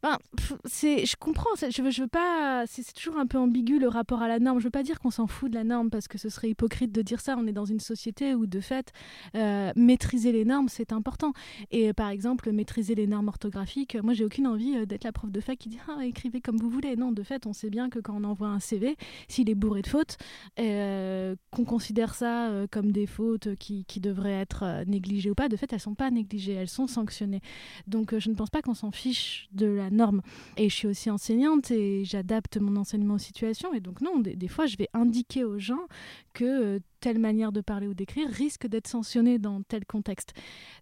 [0.02, 0.16] Ben,
[0.64, 4.22] c'est, je comprends, je veux, je veux pas, c'est, toujours un peu ambigu le rapport
[4.22, 4.58] à la norme.
[4.58, 6.92] Je veux pas dire qu'on s'en fout de la norme parce que ce serait hypocrite
[6.92, 7.36] de dire ça.
[7.38, 8.92] On est dans une société où, de fait,
[9.34, 11.32] euh, maîtriser les normes, c'est important.
[11.70, 15.30] Et par exemple, maîtriser les normes orthographiques, moi, j'ai aucune envie euh, d'être la prof
[15.30, 16.96] de fac qui dit ah, écrivez comme vous voulez.
[16.96, 18.96] Non, de fait, on sait bien que quand on envoie un CV,
[19.28, 20.18] s'il est bourré de fautes,
[20.58, 25.34] euh, qu'on considère ça euh, comme des fautes qui, qui devraient être euh, négligées ou
[25.34, 27.40] pas, de fait, elles sont pas négligées, elles sont sanctionnées.
[27.86, 30.22] Donc euh, je ne pense pas qu'on s'en fiche de la norme.
[30.56, 33.72] Et je suis aussi enseignante et j'adapte mon enseignement aux situations.
[33.74, 35.86] Et donc non, des, des fois, je vais indiquer aux gens
[36.32, 40.32] que euh, telle manière de parler ou d'écrire risque d'être sanctionnée dans tel contexte.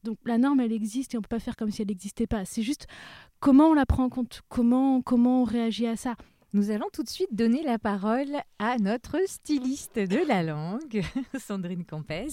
[0.03, 2.45] Donc la norme, elle existe et on peut pas faire comme si elle n'existait pas.
[2.45, 2.87] C'est juste
[3.41, 6.15] comment on la prend en compte, comment, comment on réagit à ça.
[6.55, 11.03] Nous allons tout de suite donner la parole à notre styliste de la langue,
[11.39, 12.29] Sandrine Campez,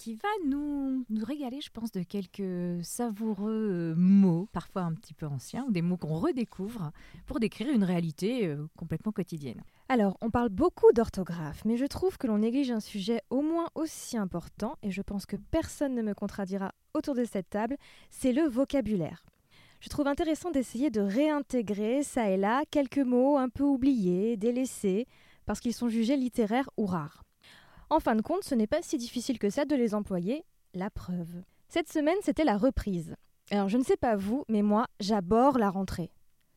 [0.00, 5.12] qui va nous, nous régaler, je pense, de quelques savoureux euh, mots, parfois un petit
[5.12, 6.90] peu anciens, ou des mots qu'on redécouvre
[7.26, 9.62] pour décrire une réalité euh, complètement quotidienne.
[9.90, 13.68] Alors, on parle beaucoup d'orthographe, mais je trouve que l'on néglige un sujet au moins
[13.74, 17.76] aussi important, et je pense que personne ne me contredira autour de cette table,
[18.08, 19.26] c'est le vocabulaire.
[19.80, 25.06] Je trouve intéressant d'essayer de réintégrer, ça et là, quelques mots un peu oubliés, délaissés,
[25.44, 27.22] parce qu'ils sont jugés littéraires ou rares.
[27.92, 30.90] En fin de compte, ce n'est pas si difficile que ça de les employer, la
[30.90, 31.42] preuve.
[31.68, 33.16] Cette semaine, c'était la reprise.
[33.50, 36.12] Alors, je ne sais pas vous, mais moi, j'aborde la rentrée.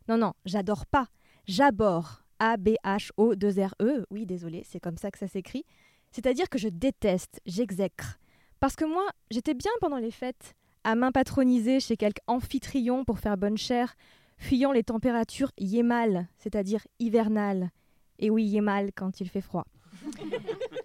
[0.07, 1.07] Non, non, j'adore pas.
[1.47, 2.05] J'aborde.
[2.37, 4.05] A-B-H-O-2-R-E.
[4.11, 5.65] Oui, désolé, c'est comme ça que ça s'écrit.
[6.11, 8.19] C'est-à-dire que je déteste, j'exècre.
[8.59, 13.17] Parce que moi, j'étais bien pendant les fêtes, à main patronisée chez quelque amphitryon pour
[13.17, 13.95] faire bonne chère,
[14.37, 17.71] fuyant les températures yémales, c'est-à-dire hivernales.
[18.19, 19.65] Et oui, yémal quand il fait froid.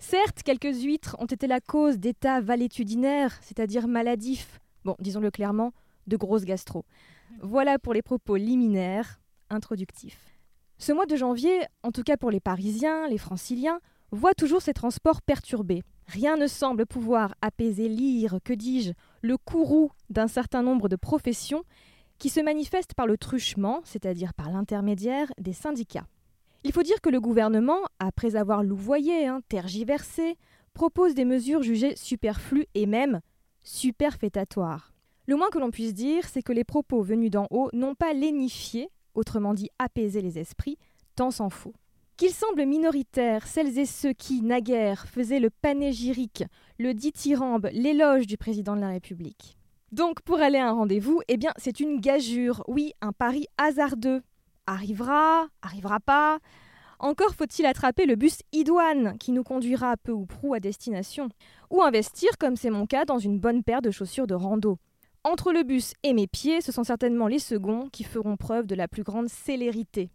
[0.00, 5.72] Certes, quelques huîtres ont été la cause d'états valétudinaires, c'est-à-dire maladifs, bon, disons-le clairement,
[6.06, 6.86] de grosses gastro.
[7.42, 10.34] Voilà pour les propos liminaires, introductifs.
[10.78, 13.78] Ce mois de janvier, en tout cas pour les Parisiens, les Franciliens,
[14.10, 15.82] voit toujours ces transports perturbés.
[16.06, 21.62] Rien ne semble pouvoir apaiser l'ire, que dis-je, le courroux d'un certain nombre de professions
[22.18, 26.06] qui se manifestent par le truchement, c'est-à-dire par l'intermédiaire des syndicats.
[26.62, 30.36] Il faut dire que le gouvernement, après avoir louvoyé, hein, tergiversé,
[30.74, 33.20] propose des mesures jugées superflues et même
[33.62, 34.92] superfétatoires.
[35.26, 38.12] Le moins que l'on puisse dire, c'est que les propos venus d'en haut n'ont pas
[38.12, 40.76] lénifié, autrement dit apaiser les esprits,
[41.16, 41.74] tant s'en faut.
[42.16, 46.44] Qu'ils semblent minoritaires, celles et ceux qui, naguère, faisaient le panégyrique,
[46.78, 49.56] le dithyrambe, l'éloge du président de la République.
[49.92, 54.22] Donc, pour aller à un rendez-vous, eh bien, c'est une gageure, oui, un pari hasardeux.
[54.66, 56.38] Arrivera, arrivera pas.
[56.98, 61.30] Encore faut-il attraper le bus idoine qui nous conduira peu ou prou à destination.
[61.70, 64.78] Ou investir, comme c'est mon cas, dans une bonne paire de chaussures de rando.
[65.24, 68.74] Entre le bus et mes pieds, ce sont certainement les seconds qui feront preuve de
[68.74, 70.10] la plus grande célérité.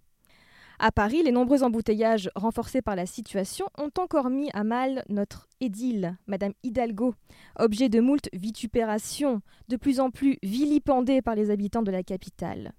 [0.78, 5.48] À Paris, les nombreux embouteillages renforcés par la situation ont encore mis à mal notre
[5.62, 7.16] édile, Madame Hidalgo,
[7.58, 12.74] objet de moult vitupérations, de plus en plus vilipendée par les habitants de la capitale.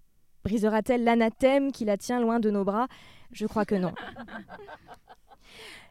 [0.46, 2.86] Brisera-t-elle l'anathème qui la tient loin de nos bras?
[3.32, 3.92] Je crois que non.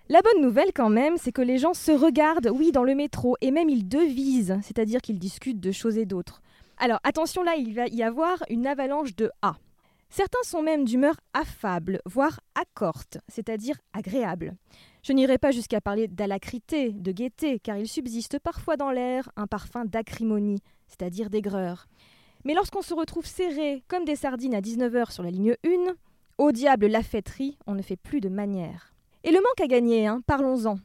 [0.08, 3.36] La bonne nouvelle quand même, c'est que les gens se regardent, oui, dans le métro,
[3.41, 6.41] et même ils devisent, c'est-à-dire qu'ils discutent de choses et d'autres.
[6.78, 9.58] Alors attention là, il va y avoir une avalanche de A.
[10.10, 14.56] Certains sont même d'humeur affable, voire accorte, c'est-à-dire agréable.
[15.04, 19.48] Je n'irai pas jusqu'à parler d'alacrité, de gaieté, car il subsiste parfois dans l'air un
[19.48, 21.88] parfum d'acrimonie, c'est-à-dire d'aigreur.
[22.46, 25.96] Mais lorsqu'on se retrouve serré comme des sardines à 19h sur la ligne 1,
[26.38, 28.94] au diable la fêterie, on ne fait plus de manières.
[29.24, 30.78] Et le manque à gagner, hein, parlons-en.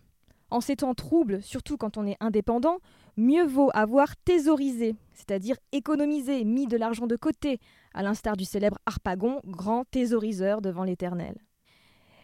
[0.51, 2.79] En ces temps troubles, surtout quand on est indépendant,
[3.19, 7.61] mieux vaut avoir thésaurisé, c'est-à-dire économisé, mis de l'argent de côté,
[7.93, 11.37] à l'instar du célèbre Harpagon, grand thésauriseur devant l'Éternel.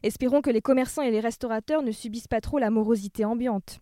[0.02, 3.80] Espérons que les commerçants et les restaurateurs ne subissent pas trop la morosité ambiante.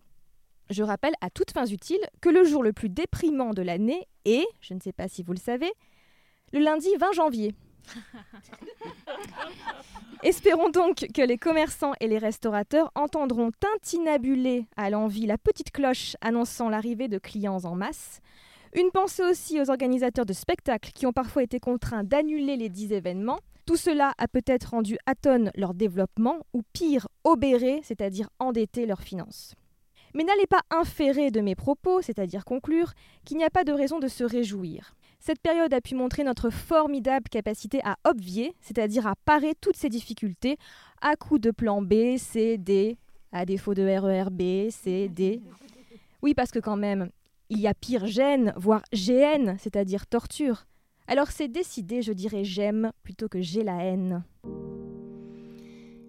[0.69, 4.45] Je rappelle à toutes fins utiles que le jour le plus déprimant de l'année est,
[4.61, 5.71] je ne sais pas si vous le savez,
[6.53, 7.53] le lundi 20 janvier.
[10.23, 16.15] Espérons donc que les commerçants et les restaurateurs entendront tintinabuler à l'envie la petite cloche
[16.21, 18.21] annonçant l'arrivée de clients en masse.
[18.73, 22.91] Une pensée aussi aux organisateurs de spectacles qui ont parfois été contraints d'annuler les dix
[22.91, 23.39] événements.
[23.65, 29.55] Tout cela a peut-être rendu atone leur développement, ou pire, obéré, c'est-à-dire endetté leurs finances.
[30.15, 32.93] Mais n'allez pas inférer de mes propos, c'est-à-dire conclure,
[33.25, 34.95] qu'il n'y a pas de raison de se réjouir.
[35.19, 39.89] Cette période a pu montrer notre formidable capacité à obvier, c'est-à-dire à parer toutes ces
[39.89, 40.57] difficultés,
[41.01, 42.97] à coups de plan B, C, D,
[43.31, 45.41] à défaut de RER B, C, D.
[46.21, 47.09] Oui, parce que quand même,
[47.49, 50.65] il y a pire gêne, voire GN, c'est-à-dire torture.
[51.07, 54.23] Alors c'est décidé, je dirais j'aime plutôt que j'ai la haine.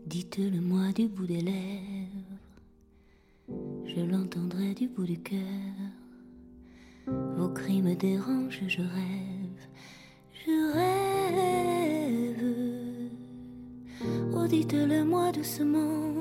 [0.07, 2.16] Dites-le moi du bout des lèvres,
[3.49, 5.41] je l'entendrai du bout du cœur.
[7.37, 9.69] Vos cris me dérangent, je rêve,
[10.33, 11.57] je rêve.
[14.35, 16.13] Oh, dites-le moi doucement,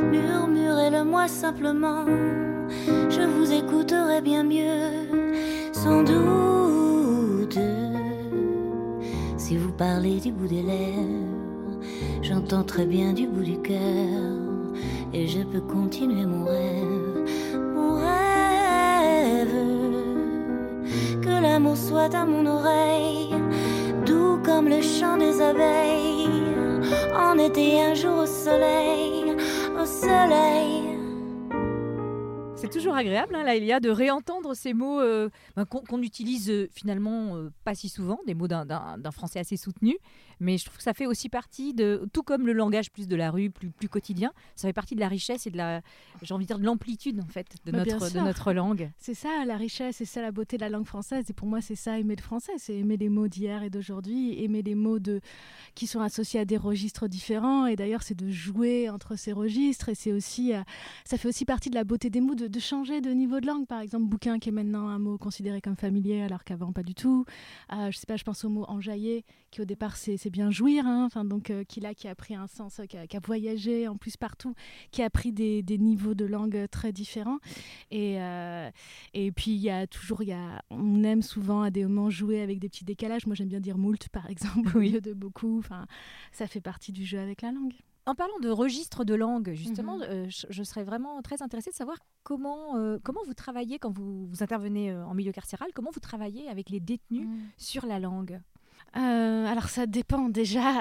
[0.00, 2.04] murmurez-le moi simplement.
[2.88, 7.58] Je vous écouterai bien mieux, sans doute.
[9.36, 11.80] Si vous parlez du bout des lèvres,
[12.22, 14.45] j'entends très bien du bout du cœur,
[15.16, 17.24] et je peux continuer mon rêve,
[17.74, 19.56] mon rêve.
[21.22, 23.34] Que l'amour soit à mon oreille,
[24.04, 26.28] doux comme le chant des abeilles,
[27.18, 29.34] en été un jour au soleil,
[29.80, 30.85] au soleil.
[32.66, 36.02] C'est toujours agréable, hein, là, il y a de réentendre ces mots euh, ben, qu'on
[36.02, 38.66] utilise euh, finalement euh, pas si souvent, des mots d'un-
[39.12, 39.96] français assez soutenu.
[40.40, 43.16] Mais je trouve que ça fait aussi partie de, tout comme le langage plus de
[43.16, 45.80] la rue, plus, plus quotidien, ça fait partie de la richesse et de la,
[46.20, 48.90] j'ai envie de dire, de l'amplitude en fait de, Bah, notre, de notre langue.
[48.98, 51.24] C'est ça la richesse, c'est ça la beauté de la langue française.
[51.30, 54.42] Et pour moi, c'est ça aimer le français, c'est aimer les mots d'hier et d'aujourd'hui,
[54.44, 55.20] aimer les mots de
[55.74, 57.64] qui sont associés à des registres différents.
[57.66, 59.88] Et d'ailleurs, c'est de jouer entre ces registres.
[59.88, 60.52] Et c'est aussi,
[61.06, 63.46] ça fait aussi partie de la beauté des mots, de, de changer de niveau de
[63.46, 63.66] langue.
[63.66, 66.94] Par exemple, bouquin qui est maintenant un mot considéré comme familier, alors qu'avant pas du
[66.94, 67.24] tout.
[67.72, 70.86] Euh, je sais pas, je pense au mot enjailler, qui au départ c'est bien jouir,
[70.86, 71.04] hein.
[71.06, 73.20] enfin donc euh, qui là qui a pris un sens, euh, qui a, qui a
[73.20, 74.54] voyagé en plus partout,
[74.90, 77.38] qui a pris des, des niveaux de langue très différents.
[77.90, 78.70] Et, euh,
[79.14, 82.40] et puis il y a toujours, y a, on aime souvent à des moments jouer
[82.42, 83.26] avec des petits décalages.
[83.26, 85.58] Moi j'aime bien dire moult par exemple au lieu de beaucoup.
[85.58, 85.86] Enfin,
[86.32, 87.74] ça fait partie du jeu avec la langue.
[88.08, 90.02] En parlant de registre de langue, justement, Mhm.
[90.08, 93.90] euh, je, je serais vraiment très intéressée de savoir comment, euh, comment vous travaillez quand
[93.90, 97.98] vous, vous intervenez euh, en milieu carcéral, comment vous travaillez avec les détenus sur la
[97.98, 98.40] langue?
[98.94, 100.80] Alors ça dépend déjà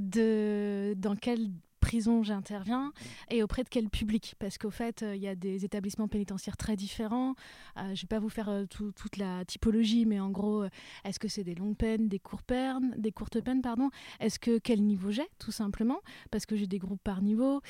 [0.00, 1.48] de dans quelle
[1.84, 2.92] prison j'interviens
[3.30, 4.34] et auprès de quel public?
[4.38, 7.34] Parce qu'au fait euh, il y a des établissements pénitentiaires très différents.
[7.76, 10.64] Euh, je vais pas vous faire euh, tout- toute la typologie mais en gros
[11.04, 13.90] est-ce que c'est des longues peines des courtes peines des courtes peines pardon?
[14.20, 16.00] Est-ce que quel niveau j'ai tout simplement?
[16.30, 17.60] Parce que j'ai des groupes par niveau.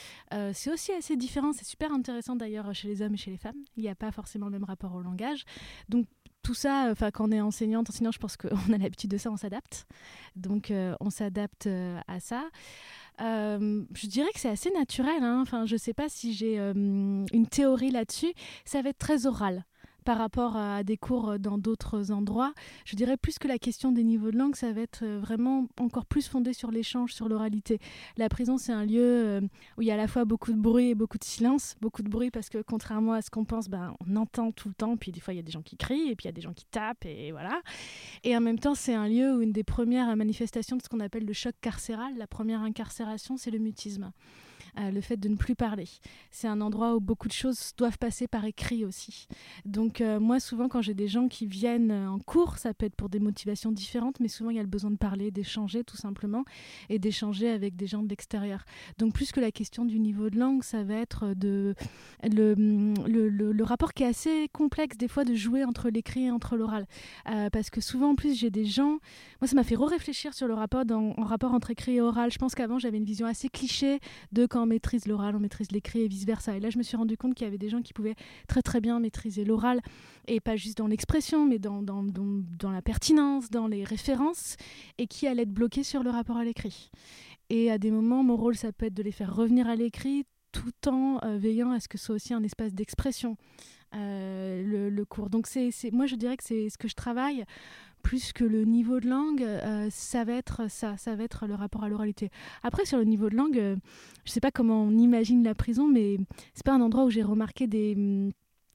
[0.53, 3.61] C'est aussi assez différent c'est super intéressant d'ailleurs chez les hommes et chez les femmes.
[3.77, 5.45] Il n'y a pas forcément le même rapport au langage.
[5.89, 6.07] Donc
[6.43, 9.31] tout ça, enfin, quand on est enseignante, enseignant, je pense qu'on a l'habitude de ça,
[9.31, 9.87] on s'adapte.
[10.37, 11.67] Donc, on s'adapte
[12.07, 12.51] à ça.
[13.21, 15.23] Euh, je dirais que c'est assez naturel.
[15.23, 15.41] hein.
[15.43, 18.33] Enfin, je sais pas si j'ai euh, une théorie là-dessus.
[18.65, 19.65] Ça va être très oral
[20.05, 22.53] par rapport à des cours dans d'autres endroits.
[22.85, 25.67] Je dirais plus que la question des niveaux de langue, ça va être euh, vraiment
[25.81, 27.79] encore plus fondé sur l'échange, sur l'oralité.
[28.17, 29.41] La prison, c'est un lieu euh,
[29.79, 31.77] où il y a à la fois beaucoup de bruit et beaucoup de silence.
[31.81, 34.75] Beaucoup de bruit parce que contrairement à ce qu'on pense, ben, on entend tout le
[34.75, 34.97] temps.
[34.97, 36.33] Puis des fois, il y a des gens qui crient et puis il y a
[36.33, 37.61] des gens qui tapent et voilà.
[38.23, 41.01] Et en même temps, c'est un lieu où une des premières manifestations de ce qu'on
[41.01, 44.13] appelle le choc carcéral, la première incarcération, c'est le mutisme.
[44.81, 45.87] Euh, le fait de ne plus parler.
[46.33, 49.29] C'est un endroit où beaucoup de choses doivent passer par écrit aussi.
[49.65, 52.87] Donc euh, moi, souvent, quand j'ai des gens qui viennent euh, en cours, ça peut
[52.87, 55.85] être pour des motivations différentes, mais souvent, il y a le besoin de parler, d'échanger
[55.85, 56.45] tout simplement,
[56.89, 58.65] et d'échanger avec des gens de l'extérieur.
[58.99, 61.75] Donc plus que la question du niveau de langue, ça va être de
[62.25, 66.57] le, le, rapport qui est assez complexe des fois de jouer entre l'écrit et entre
[66.57, 66.87] l'oral.
[67.31, 68.99] Euh, parce que souvent, en plus, j'ai des gens...
[69.41, 70.85] Moi, ça m'a fait réfléchir sur le rapport,
[71.55, 72.33] entre écrit et oral.
[72.33, 74.01] Je pense qu'avant, j'avais une vision assez cliché
[74.33, 76.57] de quand on maîtrise l'oral, on maîtrise l'écrit et vice-versa.
[76.57, 78.17] Et là, je me suis rendu compte qu'il y avait des gens qui pouvaient
[78.49, 79.81] très très bien maîtriser l'oral,
[80.27, 84.57] et pas juste dans l'expression, mais dans, dans, dans, la pertinence, dans les références,
[84.99, 86.91] et qui allaient être bloqués sur le rapport à l'écrit.
[87.51, 90.25] Et à des moments, mon rôle, ça peut être de les faire revenir à l'écrit
[90.53, 93.37] tout en euh, veillant à ce que ce soit aussi un espace d'expression,
[93.95, 95.29] euh, le, cours.
[95.31, 97.45] Donc, c'est, moi, je dirais que c'est ce que je travaille
[98.05, 101.55] plus que le niveau de langue, euh, ça va être ça, ça va être le
[101.55, 102.31] rapport à l'oralité.
[102.63, 103.77] Après, sur le niveau de langue, euh,
[104.25, 106.19] je sais pas comment on imagine la prison, mais
[106.55, 107.97] c'est pas un endroit où j'ai remarqué des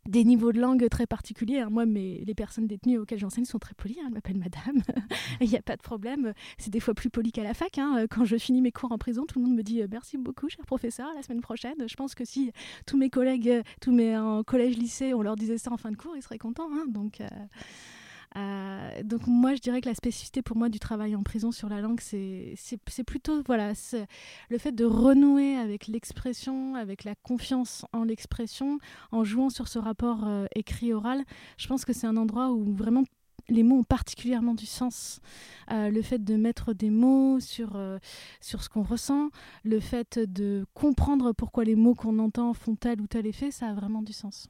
[0.07, 1.59] des niveaux de langue très particuliers.
[1.59, 1.69] hein.
[1.69, 3.97] Moi, mes, les personnes détenues auxquelles j'enseigne sont très polies.
[4.01, 4.05] hein.
[4.07, 4.81] Elles m'appellent madame.
[5.41, 6.33] Il n'y a pas de problème.
[6.57, 7.77] C'est des fois plus poli qu'à la fac.
[7.77, 8.05] hein.
[8.09, 10.49] Quand je finis mes cours en prison, tout le monde me dit euh, merci beaucoup,
[10.49, 11.75] cher professeur, la semaine prochaine.
[11.87, 12.51] Je pense que si
[12.87, 15.97] tous mes collègues, tous mes en collège, lycée, on leur disait ça en fin de
[15.97, 16.69] cours, ils seraient contents.
[16.73, 16.85] hein.
[16.87, 17.27] Donc, euh,
[18.37, 21.69] euh, donc moi, je dirais que la spécificité pour moi du travail en prison sur
[21.69, 23.73] la langue, c'est plutôt voilà,
[24.49, 28.79] le fait de renouer avec l'expression, avec la confiance en l'expression,
[29.11, 31.23] en jouant sur ce rapport euh, écrit-oral.
[31.57, 33.03] Je pense que c'est un endroit où vraiment
[33.47, 35.21] les mots ont particulièrement du sens.
[35.71, 37.79] Euh, le fait de mettre des mots sur,
[38.41, 39.29] sur ce qu'on ressent,
[39.63, 43.69] le fait de comprendre pourquoi les mots qu'on entend font tel ou tel effet, ça
[43.69, 44.49] a vraiment du sens.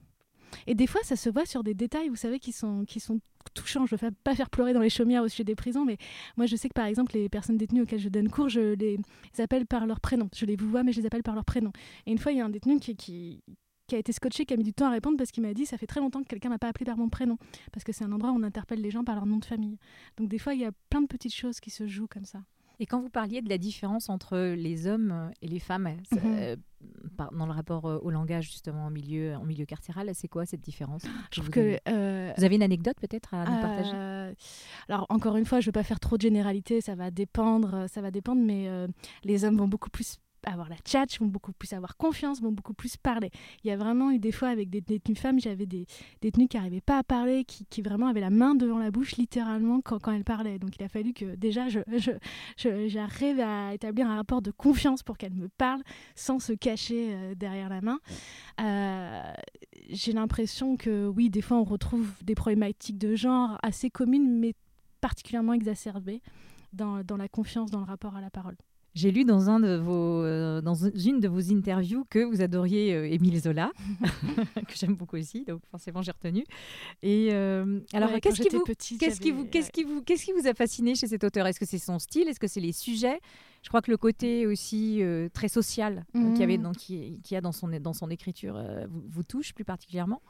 [0.67, 3.19] Et des fois, ça se voit sur des détails, vous savez, qui sont, qui sont
[3.53, 3.85] touchants.
[3.85, 5.97] Je ne veux pas faire pleurer dans les chaumières au sujet des prisons, mais
[6.37, 8.99] moi, je sais que par exemple, les personnes détenues auxquelles je donne cours, je les
[9.39, 10.29] appelle par leur prénom.
[10.35, 11.71] Je les vois, mais je les appelle par leur prénom.
[12.05, 13.41] Et une fois, il y a un détenu qui
[13.91, 15.77] a été scotché, qui a mis du temps à répondre parce qu'il m'a dit ça
[15.77, 17.37] fait très longtemps que quelqu'un m'a pas appelé par mon prénom.
[17.71, 19.77] Parce que c'est un endroit où on interpelle les gens par leur nom de famille.
[20.17, 22.43] Donc des fois, il y a plein de petites choses qui se jouent comme ça.
[22.79, 26.19] Et quand vous parliez de la différence entre les hommes et les femmes, Mhm.
[26.23, 26.55] euh,
[27.33, 30.61] dans le rapport euh, au langage justement en milieu, en milieu carcéral, c'est quoi cette
[30.61, 34.33] différence Je trouve vous, que, avez, euh, vous avez une anecdote peut-être à nous partager?
[34.87, 37.85] Alors encore une fois, je ne veux pas faire trop de généralité, ça va dépendre,
[37.89, 38.69] ça va dépendre, mais
[39.25, 42.73] les hommes vont beaucoup plus avoir la tchatch, vont beaucoup plus avoir confiance, vont beaucoup
[42.73, 43.29] plus parler.
[43.63, 45.85] Il y a vraiment eu des fois avec des détenues femmes, j'avais des
[46.21, 49.81] détenues qui n'arrivaient pas à parler, qui, vraiment avaient la main devant la bouche littéralement
[49.81, 50.59] quand, quand elles parlaient.
[50.59, 52.11] Donc il a fallu que déjà je, je-
[52.57, 55.83] je- j'arrive à établir un rapport de confiance pour qu'elles me parlent
[56.15, 57.99] sans se cacher euh, derrière la main.
[58.61, 59.33] Euh,
[59.89, 64.53] j'ai l'impression que oui, des fois on retrouve des problématiques de genre assez communes, mais
[65.01, 66.21] particulièrement exacerbées.
[66.73, 68.55] dans la confiance, dans le rapport à la parole.
[68.95, 72.93] J'ai lu dans, un de vos, euh, dans une de vos interviews que vous adoriez
[72.93, 73.71] euh, Émile Zola,
[74.67, 76.43] que j'aime beaucoup aussi, donc forcément j'ai retenu.
[77.03, 79.71] Et euh, alors, Ouais, qu'est-ce quand qui, j'étais vous, petite, qu'est-ce qui j'avais- vous, qu'est-ce
[79.71, 81.45] qui vous, qu'est-ce qui vous a fasciné chez cet auteur?
[81.47, 82.27] Est-ce que c'est son style?
[82.27, 83.19] Est-ce que c'est les sujets?
[83.61, 86.63] Je crois que le côté aussi euh, très social euh, qu'il y avait Mhm.
[86.63, 89.65] dans, qui, qu'il y a dans son, dans son écriture euh, vous, vous touche plus
[89.65, 90.21] particulièrement?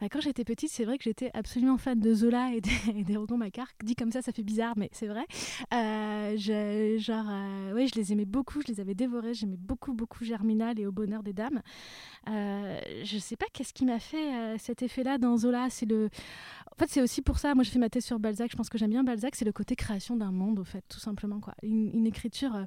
[0.00, 2.70] Bah, quand j'étais petite, c'est vrai que j'étais absolument fan de Zola et des,
[3.04, 3.68] des Rougon-Macquart.
[3.84, 5.24] Dit comme ça, ça fait bizarre, mais c'est vrai.
[5.72, 7.26] Euh, je, genre,
[7.74, 9.32] ouais, je les aimais beaucoup, je les avais dévorés.
[9.34, 11.62] J'aimais beaucoup, beaucoup Germinal et Au bonheur des dames.
[12.26, 15.68] Je sais pas qu'est-ce qui m'a fait cet effet-là dans Zola.
[15.70, 16.08] C'est le,
[16.72, 17.54] en fait, c'est aussi pour ça.
[17.54, 18.50] Moi, je fais ma thèse sur Balzac.
[18.50, 19.36] Je pense que j'aime bien Balzac.
[19.36, 21.54] C'est le côté création d'un monde, au fait, tout simplement quoi.
[21.62, 22.66] Une, une écriture.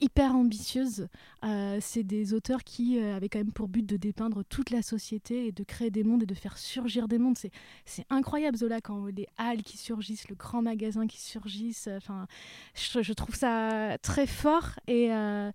[0.00, 1.08] hyper ambitieuse.
[1.44, 4.82] Euh, c'est des auteurs qui euh, avaient quand même pour but de dépeindre toute la
[4.82, 7.36] société et de créer des mondes et de faire surgir des mondes.
[7.38, 7.52] C'est,
[8.10, 11.88] incroyable Zola quand les halles qui surgissent, le grand magasin qui surgissent.
[11.96, 12.26] Enfin,
[12.74, 15.50] je, trouve ça très fort et euh,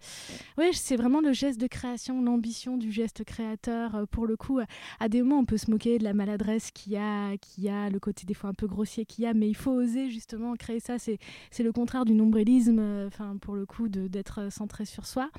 [0.71, 3.95] c'est vraiment le geste de création, l'ambition du geste créateur.
[3.95, 4.59] Euh, Pour le coup,
[4.99, 7.69] à des moments, on peut se moquer de la maladresse qu'il y a, qu'il y
[7.69, 10.09] a, le côté des fois un peu grossier qu'il y a, mais il faut oser
[10.09, 10.99] justement créer ça.
[10.99, 11.19] C'est,
[11.51, 15.29] c'est le contraire du nombrilisme, euh, enfin pour le coup, de, d'être centré sur soi.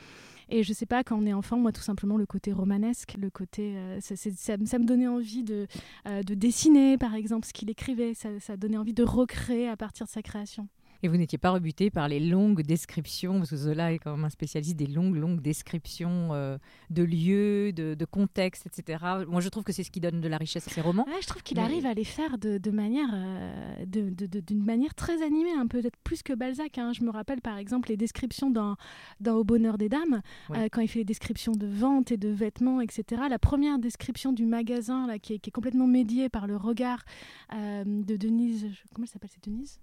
[0.51, 3.31] Et je sais pas, quand on est enfant, moi tout simplement le côté romanesque, le
[3.31, 5.67] côté, euh, ça, ça, ça me donnait envie de,
[6.07, 9.77] euh, de dessiner par exemple ce qu'il écrivait, ça, ça donnait envie de recréer à
[9.77, 10.69] partir de sa création.
[11.05, 14.25] Et vous n'étiez pas rebuté par les longues descriptions, parce que Zola est quand même
[14.25, 16.57] un spécialiste des longues, longues descriptions euh,
[16.89, 19.05] de lieux, de, de contextes, etc.
[19.29, 21.05] Moi, je trouve que c'est ce qui donne de la richesse à ces romans.
[21.07, 24.65] Ouais, je trouve qu'il Mais- arrive à les faire de, de manière, euh, de- d'une
[24.65, 26.79] manière très animée, un peu peut-être plus que Balzac.
[26.79, 26.93] hein.
[26.95, 28.77] Je me rappelle par exemple les descriptions dans,
[29.21, 32.31] dans Au bonheur des dames, euh, quand il fait les descriptions de vente et de
[32.31, 33.21] vêtements, etc.
[33.29, 37.05] La première description du magasin là, qui, est, qui est complètement médiée par le regard
[37.53, 38.69] de Denise.
[38.95, 39.81] Comment elle s'appelle C'est Denise?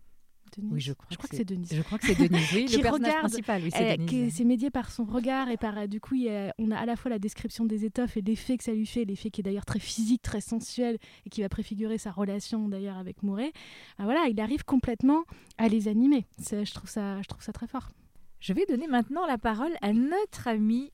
[0.57, 1.69] Denise Oui, je crois, que, c'est Denise.
[1.73, 2.47] Je crois que c'est Denise.
[2.53, 4.09] Oui, Qui le personnage regarde, principal, oui, c'est euh, Denise.
[4.09, 6.85] qui- C'est médié par son regard et par euh, du coup il on a à
[6.85, 9.43] la fois la description des étoffes et l'effet que ça lui fait, l'effet qui est
[9.43, 13.51] d'ailleurs très physique, très sensuel et qui va préfigurer sa relation d'ailleurs avec Mouret.
[13.97, 15.23] Ah, voilà, il arrive complètement
[15.57, 16.25] à les animer.
[16.39, 17.89] Je trouve ça, je trouve ça très fort.
[18.39, 20.91] Je vais donner maintenant la parole à notre ami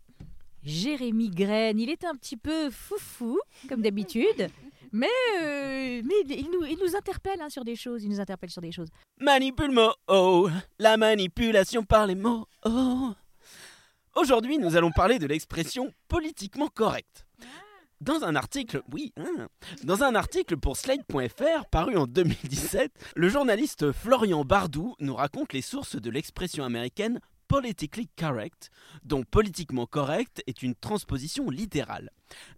[0.63, 1.79] Jérémy Graine.
[1.79, 3.39] Il est un petit peu foufou,
[3.69, 4.49] comme d'habitude,
[4.91, 5.07] mais,
[5.39, 8.05] euh, mais il, nous, il nous interpelle hein, sur des choses.
[8.05, 8.17] Nous
[8.47, 8.89] sur des choses.
[9.19, 13.13] Manipule mot, oh, la manipulation par les mots, oh.
[14.15, 17.27] Aujourd'hui, nous allons parler de l'expression politiquement correcte.
[18.01, 19.47] Dans un article, oui, hein,
[19.83, 25.61] dans un article pour Slate.fr paru en 2017, le journaliste Florian Bardou nous raconte les
[25.61, 28.69] sources de l'expression américaine politically correct,
[29.03, 32.11] dont politiquement correct est une transposition littérale.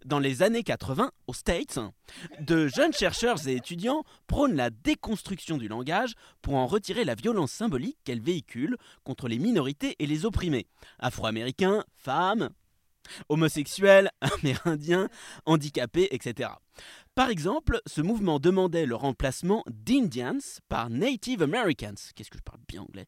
[0.04, 1.78] Dans les années 80, aux States,
[2.40, 7.52] de jeunes chercheurs et étudiants prônent la déconstruction du langage pour en retirer la violence
[7.52, 10.66] symbolique qu'elle véhicule contre les minorités et les opprimés,
[10.98, 12.50] afro-américains, femmes,
[13.28, 15.08] homosexuels, amérindiens,
[15.46, 16.50] handicapés, etc.
[17.14, 22.60] Par exemple, ce mouvement demandait le remplacement d'Indians par Native Americans, qu'est-ce que je parle
[22.68, 23.06] bien anglais,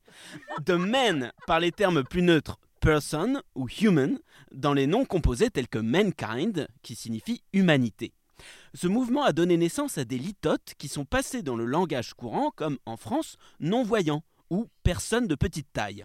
[0.64, 4.18] de men par les termes plus neutres person ou human
[4.52, 8.12] dans les noms composés tels que mankind, qui signifie humanité.
[8.74, 12.50] Ce mouvement a donné naissance à des litotes qui sont passés dans le langage courant
[12.50, 16.04] comme en France non-voyants ou personnes de petite taille.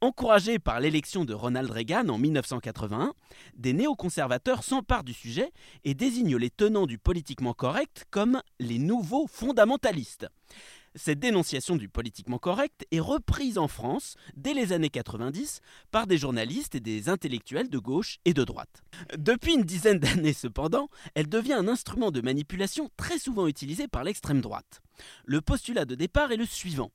[0.00, 3.14] Encouragés par l'élection de Ronald Reagan en 1981,
[3.56, 5.50] des néoconservateurs s'emparent du sujet
[5.82, 10.28] et désignent les tenants du politiquement correct comme les nouveaux fondamentalistes.
[10.94, 16.16] Cette dénonciation du politiquement correct est reprise en France dès les années 90 par des
[16.16, 18.84] journalistes et des intellectuels de gauche et de droite.
[19.16, 24.04] Depuis une dizaine d'années cependant, elle devient un instrument de manipulation très souvent utilisé par
[24.04, 24.80] l'extrême droite.
[25.24, 26.92] Le postulat de départ est le suivant.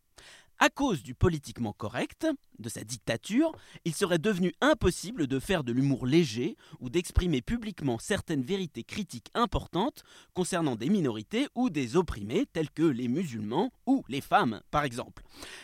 [0.63, 2.25] À cause du politiquement correct,
[2.57, 3.51] de sa dictature,
[3.83, 9.29] il serait devenu impossible de faire de l'humour léger ou d'exprimer publiquement certaines vérités critiques
[9.33, 14.85] importantes concernant des minorités ou des opprimés tels que les musulmans ou les femmes, par
[14.85, 15.23] exemple.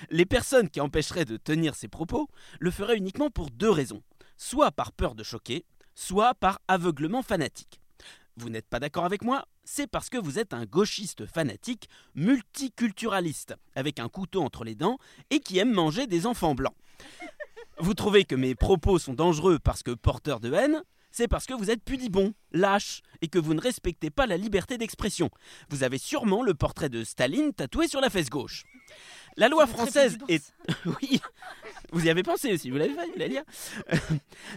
[0.09, 2.27] Les personnes qui empêcheraient de tenir ces propos
[2.59, 4.03] le feraient uniquement pour deux raisons,
[4.35, 5.63] soit par peur de choquer,
[5.95, 7.78] soit par aveuglement fanatique.
[8.39, 13.55] Vous n'êtes pas d'accord avec moi C'est parce que vous êtes un gauchiste fanatique, multiculturaliste,
[13.75, 14.97] avec un couteau entre les dents
[15.29, 16.75] et qui aime manger des enfants blancs.
[17.79, 21.53] Vous trouvez que mes propos sont dangereux parce que porteurs de haine c'est parce que
[21.53, 25.31] vous êtes pudibond, lâche, et que vous ne respectez pas la liberté d'expression.
[25.69, 28.63] Vous avez sûrement le portrait de Staline tatoué sur la fesse gauche.
[29.35, 30.53] La loi française est...
[30.85, 31.19] oui,
[31.91, 33.43] vous y avez pensé aussi, vous l'avez fait, lire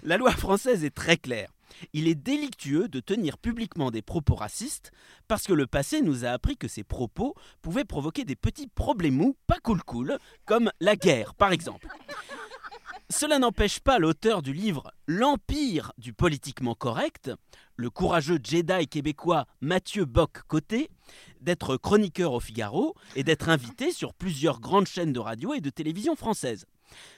[0.02, 1.50] La loi française est très claire.
[1.92, 4.90] Il est délictueux de tenir publiquement des propos racistes
[5.28, 9.12] parce que le passé nous a appris que ces propos pouvaient provoquer des petits problèmes
[9.46, 11.88] pas cool cool, comme la guerre par exemple.
[13.12, 17.30] Cela n'empêche pas l'auteur du livre L'Empire du politiquement correct,
[17.76, 20.88] le courageux Jedi québécois Mathieu Bock-Côté,
[21.42, 25.68] d'être chroniqueur au Figaro et d'être invité sur plusieurs grandes chaînes de radio et de
[25.68, 26.64] télévision françaises.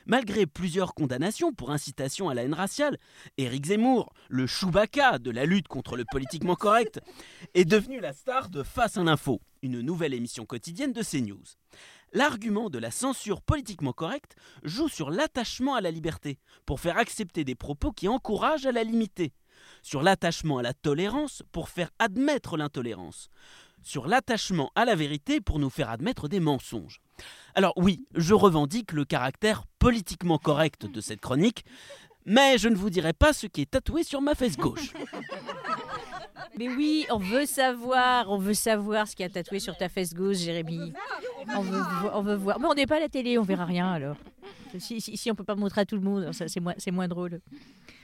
[0.06, 2.98] Malgré plusieurs condamnations pour incitation à la haine raciale,
[3.38, 7.00] Éric Zemmour, le Chewbacca de la lutte contre le politiquement correct,
[7.54, 11.44] est devenu la star de Face à l'info, une nouvelle émission quotidienne de CNews.
[12.14, 17.42] L'argument de la censure politiquement correcte joue sur l'attachement à la liberté, pour faire accepter
[17.42, 19.32] des propos qui encouragent à la limiter,
[19.82, 23.30] sur l'attachement à la tolérance pour faire admettre l'intolérance,
[23.82, 27.00] sur l'attachement à la vérité pour nous faire admettre des mensonges.
[27.56, 31.64] Alors oui, je revendique le caractère politiquement correct de cette chronique,
[32.26, 34.92] mais je ne vous dirai pas ce qui est tatoué sur ma fesse gauche.
[36.56, 39.88] Mais oui, on veut savoir, on veut savoir ce qu'il y a tatoué sur ta
[39.88, 40.92] fesse gauche, Jérémy.
[41.56, 41.82] On veut,
[42.14, 42.60] on voir.
[42.60, 44.16] Mais on n'est pas à la télé, on verra rien alors.
[44.78, 47.40] Si, si, si on peut pas montrer à tout le monde, c'est moins drôle.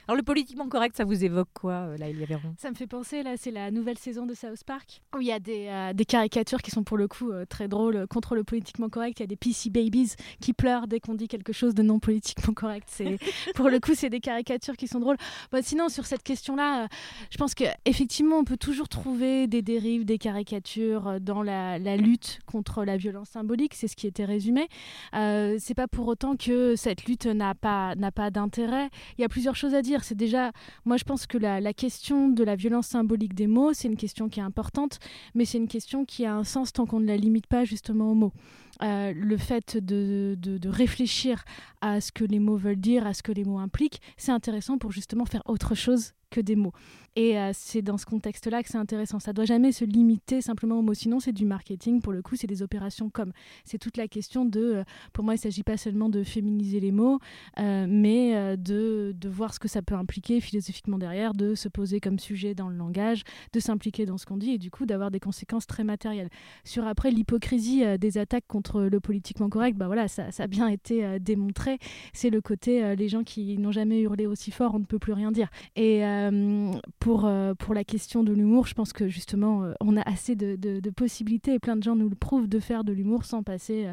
[0.07, 2.87] Alors le politiquement correct, ça vous évoque quoi, euh, là, avait rond Ça me fait
[2.87, 5.93] penser, là, c'est la nouvelle saison de South Park, où il y a des, euh,
[5.93, 9.19] des caricatures qui sont pour le coup euh, très drôles contre le politiquement correct.
[9.19, 11.99] Il y a des PC babies qui pleurent dès qu'on dit quelque chose de non
[11.99, 12.87] politiquement correct.
[12.91, 13.19] C'est,
[13.55, 15.17] pour le coup, c'est des caricatures qui sont drôles.
[15.51, 16.87] Bon, sinon, sur cette question-là, euh,
[17.29, 22.39] je pense qu'effectivement, on peut toujours trouver des dérives, des caricatures dans la, la lutte
[22.47, 23.75] contre la violence symbolique.
[23.75, 24.67] C'est ce qui était résumé.
[25.13, 28.89] C'est pas pour autant que cette lutte n'a pas, n'a pas d'intérêt.
[29.17, 29.90] Il y a plusieurs choses à dire.
[30.03, 30.51] C'est déjà,
[30.85, 33.97] moi je pense que la, la question de la violence symbolique des mots, c'est une
[33.97, 34.99] question qui est importante,
[35.35, 38.11] mais c'est une question qui a un sens tant qu'on ne la limite pas justement
[38.11, 38.33] aux mots.
[38.81, 41.43] Euh, le fait de, de- de réfléchir
[41.81, 44.77] à ce que les mots veulent dire, à ce que les mots impliquent, c'est intéressant
[44.77, 46.73] pour justement faire autre chose que des mots.
[47.17, 49.19] Et euh, c'est dans ce contexte-là que c'est intéressant.
[49.19, 50.93] Ça doit jamais se limiter simplement aux mots.
[50.93, 52.01] Sinon, c'est du marketing.
[52.01, 53.33] Pour le coup, c'est des opérations comme.
[53.65, 54.59] C'est toute la question de.
[54.61, 57.19] euh, pour moi, il ne s'agit pas seulement de féminiser les mots,
[57.59, 61.99] euh, mais de, de voir ce que ça peut impliquer philosophiquement derrière, de se poser
[61.99, 65.11] comme sujet dans le langage, de s'impliquer dans ce qu'on dit et du coup d'avoir
[65.11, 66.29] des conséquences très matérielles.
[66.63, 70.67] Sur après l'hypocrisie des attaques contre le politiquement correct, bah voilà, ça, ça a bien
[70.67, 71.77] été démontré.
[72.13, 75.13] C'est le côté les gens qui n'ont jamais hurlé aussi fort, on ne peut plus
[75.13, 75.49] rien dire.
[75.75, 79.97] Et euh, pour, euh, pour la question de l'humour, je pense que justement, euh, on
[79.97, 83.25] a assez de, possibilités et plein de gens nous le prouvent de faire de l'humour
[83.25, 83.87] sans passer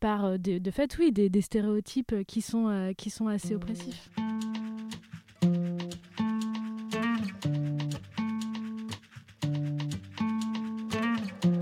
[0.00, 4.10] par, de, fait, oui, des, stéréotypes qui sont, qui sont assez oppressifs.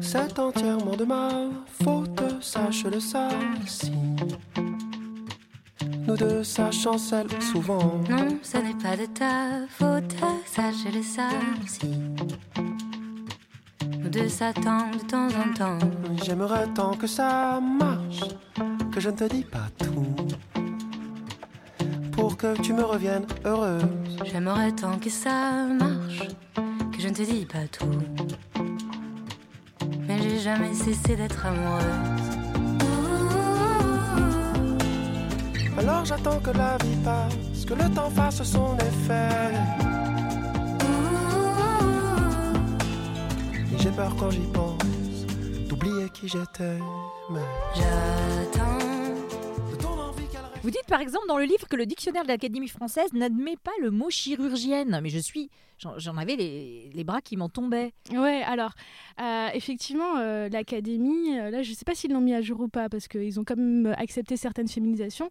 [0.01, 3.29] C'est entièrement de ma faute, sache-le ça.
[6.09, 8.01] Nous deux, ça chancelle souvent.
[8.09, 10.71] Non, ce n'est pas de ta faute, ça
[11.63, 11.91] aussi.
[13.99, 15.79] Nous deux s'attendent de temps en temps.
[16.25, 18.25] J'aimerais tant que ça marche,
[18.91, 20.07] que je ne te dis pas tout.
[22.13, 23.85] Pour que tu me reviennes heureuse.
[24.25, 26.27] J'aimerais tant que ça marche,
[26.91, 27.99] que je ne te dis pas tout.
[30.07, 32.38] Mais j'ai jamais cessé d'être amoureuse.
[35.79, 39.55] Alors j'attends que la vie passe, que le temps fasse son effet.
[43.73, 45.27] Et j'ai peur quand j'y pense
[45.69, 46.79] d'oublier qui j'étais.
[47.77, 49.08] J'attends.
[50.69, 53.71] Vous dites par exemple dans le livre que le dictionnaire de l'Académie française n'admet pas
[53.81, 55.49] le mot chirurgienne, mais je suis,
[55.79, 57.95] j'en avais les, les bras qui m'en tombaient.
[58.13, 58.73] Ouais, alors,
[59.19, 62.69] euh, effectivement, euh, l'Académie, euh, là, je sais pas s'ils l'ont mis à jour ou
[62.69, 65.31] pas, parce qu'ils ont quand même accepté certaines féminisations.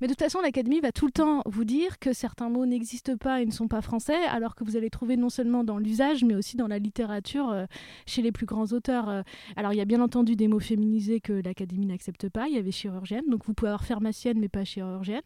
[0.00, 3.18] Mais de toute façon, l'Académie va tout le temps vous dire que certains mots n'existent
[3.18, 6.24] pas et ne sont pas français, alors que vous allez trouver non seulement dans l'usage,
[6.24, 7.54] mais aussi dans la littérature
[8.06, 9.22] chez les plus grands auteurs.
[9.54, 12.48] Alors, il y a bien entendu des mots féminisés que l'Académie n'accepte pas.
[12.48, 14.77] Il y avait chirurgienne, donc vous pouvez avoir pharmacienne, mais pas chirurgienne.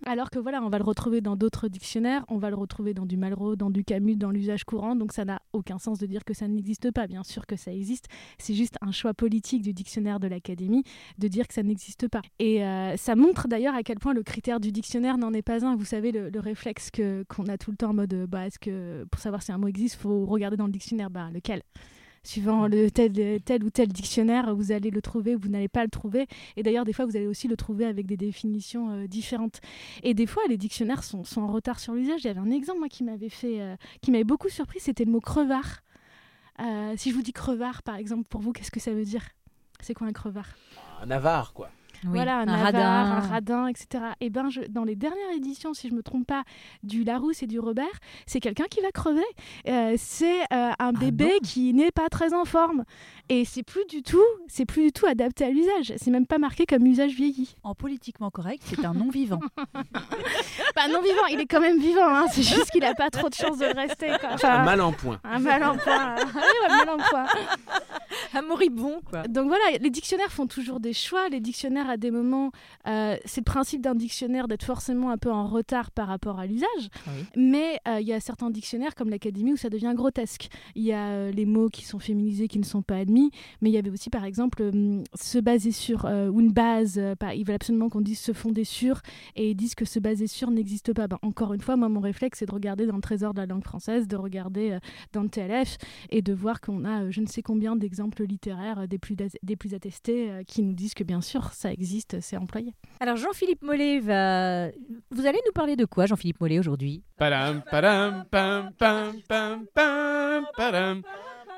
[0.05, 3.07] Alors que voilà, on va le retrouver dans d'autres dictionnaires, on va le retrouver dans
[3.07, 6.24] du Malraux, dans du Camus, dans l'usage courant, donc ça n'a aucun sens de dire
[6.24, 7.07] que ça n'existe pas.
[7.07, 8.07] Bien sûr que ça existe,
[8.38, 10.84] c'est juste un choix politique du dictionnaire de l'Académie
[11.18, 12.22] de dire que ça n'existe pas.
[12.38, 15.64] Et euh, ça montre d'ailleurs à quel point le critère du dictionnaire n'en est pas
[15.64, 15.76] un.
[15.76, 18.46] Vous savez, le, le réflexe que, qu'on a tout le temps en mode, euh, bah,
[18.46, 21.62] est-ce que pour savoir si un mot existe, faut regarder dans le dictionnaire, bah, lequel?
[22.24, 25.90] Suivant le tel, ou tel dictionnaire, vous allez le trouver ou vous n'allez pas le
[25.90, 26.28] trouver.
[26.56, 29.60] Et d'ailleurs, des fois, vous allez aussi le trouver avec des définitions euh, différentes.
[30.04, 32.20] Et des fois, les dictionnaires sont, sont en retard sur l'usage.
[32.22, 35.04] Il y avait un exemple moi, qui m'avait fait, euh, qui m'avait beaucoup surpris, c'était
[35.04, 35.80] le mot crevard.
[36.60, 39.24] Euh, si je vous dis crevard, par exemple, pour vous, qu'est-ce que ça veut dire?
[39.80, 40.48] C'est quoi un crevard?
[41.02, 41.70] Un avare, quoi.
[42.05, 43.12] Voilà, un, un Navarre, radin.
[43.16, 44.05] un radin, etc.
[44.20, 46.44] Et ben, je- dans les dernières éditions, si je me trompe pas,
[46.82, 47.86] du Larousse et du Robert,
[48.26, 49.22] c'est quelqu'un qui va crever.
[49.68, 52.84] Euh, c'est euh, un bébé qui n'est pas très en forme.
[53.28, 55.92] Et c'est plus du tout, c'est plus du tout adapté à l'usage.
[55.96, 57.55] C'est même pas marqué comme usage vieilli.
[57.62, 59.40] En politiquement correct, c'est un non-vivant.
[60.76, 62.07] Bah non vivant, il est quand même vivant.
[62.09, 62.26] hein.
[62.32, 64.09] C'est juste qu'il a pas trop de chance de le rester.
[64.20, 64.30] quoi.
[64.32, 65.20] Enfin, Un mal en point.
[65.24, 65.82] Un mal en point.
[66.14, 66.32] Ah oui,
[66.62, 67.26] ouais, mal en point.
[68.34, 69.22] Un moribond, quoi.
[69.28, 71.28] Donc voilà, les dictionnaires font toujours des choix.
[71.28, 72.51] Les dictionnaires, à des moments,
[72.86, 76.47] euh, c'est le principe d'un dictionnaire d'être forcément un peu en retard par rapport à
[76.47, 76.88] l'usage.
[77.36, 80.49] Mais euh, il y a certains dictionnaires, comme l'Académie, où ça devient grotesque.
[80.74, 83.30] Il y a euh, les mots qui sont féminisés, qui ne sont pas admis.
[83.61, 84.70] Mais il y avait aussi, par exemple,
[85.14, 87.01] se baser sur, ou une base.
[87.18, 89.01] pas- ils veulent absolument qu'on dise se fonder sur,
[89.36, 91.07] et ils disent que se baser sur n'existe pas.
[91.09, 93.47] Ben, encore une fois, moi, mon réflexe, c'est de regarder dans le trésor de la
[93.47, 94.78] langue française, de regarder
[95.12, 95.76] dans le TLF,
[96.11, 99.74] et de voir qu'on a je ne sais combien d'exemples littéraires des plus, des plus
[99.74, 102.74] attestés qui nous disent que bien sûr, ça existe, c'est employé.
[103.01, 104.68] Alors Jean-Philippe Mollet va...
[105.11, 107.03] Vous allez nous parler de quoi, Jean-Philippe Mollet, aujourd'hui?
[107.16, 111.03] Padam, padam, pam, pam, pam, pam, padam.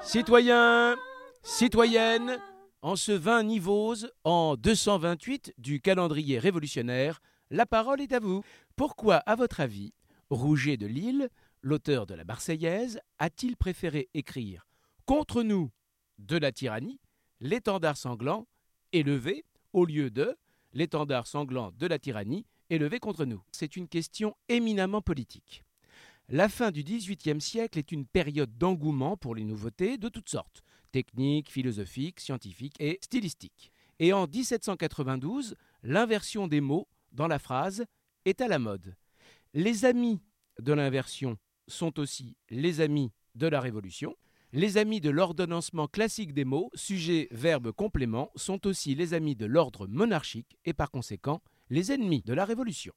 [0.03, 0.97] Citoyens,
[1.43, 2.39] citoyennes,
[2.83, 7.20] en ce 20 Nivose, en 228 du calendrier révolutionnaire,
[7.51, 8.43] la parole est à vous.
[8.77, 9.93] Pourquoi, à votre avis,
[10.31, 11.29] Rouget de Lille,
[11.62, 14.66] l'auteur de la Marseillaise, a-t-il préféré écrire
[15.07, 15.70] contre nous
[16.18, 17.01] de la tyrannie,
[17.41, 18.47] l'étendard sanglant
[18.93, 19.45] élevé,
[19.75, 20.37] au lieu de
[20.72, 25.62] l'étendard sanglant de la tyrannie élevé contre nous C'est une question éminemment politique.
[26.31, 30.62] La fin du XVIIIe siècle est une période d'engouement pour les nouveautés de toutes sortes,
[30.91, 33.70] techniques, philosophiques, scientifiques et stylistiques.
[33.99, 37.85] Et en 1792, l'inversion des mots dans la phrase
[38.25, 38.97] est à la mode.
[39.53, 40.20] Les amis
[40.61, 41.37] de l'inversion
[41.68, 44.16] sont aussi les amis de la Révolution.
[44.57, 49.46] Les amis de l'ordonnancement classique des mots, sujet, verbe, complément, sont aussi les amis de
[49.46, 52.92] l'ordre monarchique et par conséquent les ennemis de la Révolution.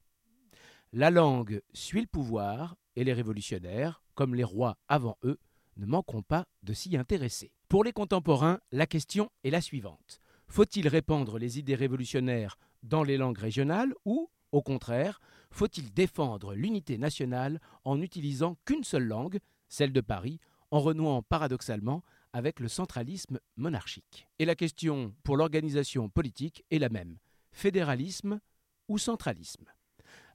[0.94, 5.40] La langue suit le pouvoir et les révolutionnaires, comme les rois avant eux,
[5.78, 7.52] ne manqueront pas de s'y intéresser.
[7.70, 10.22] Pour les contemporains, la question est la suivante.
[10.48, 17.00] Faut-il répandre les idées révolutionnaires dans les langues régionales ou, au contraire, faut-il défendre l'unité
[17.00, 19.40] nationale en n'utilisant qu'une seule langue,
[19.70, 20.40] celle de Paris,
[20.72, 22.04] en renouant paradoxalement
[22.34, 27.18] avec le centralisme monarchique Et la question pour l'organisation politique est la même.
[27.52, 28.40] Fédéralisme
[28.88, 29.66] ou centralisme?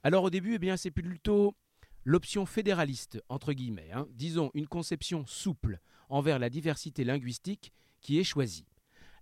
[0.03, 1.55] Alors au début, eh c'est plutôt
[2.03, 5.79] l'option fédéraliste, hein, disons une conception souple
[6.09, 7.71] envers la diversité linguistique
[8.01, 8.67] qui est choisie.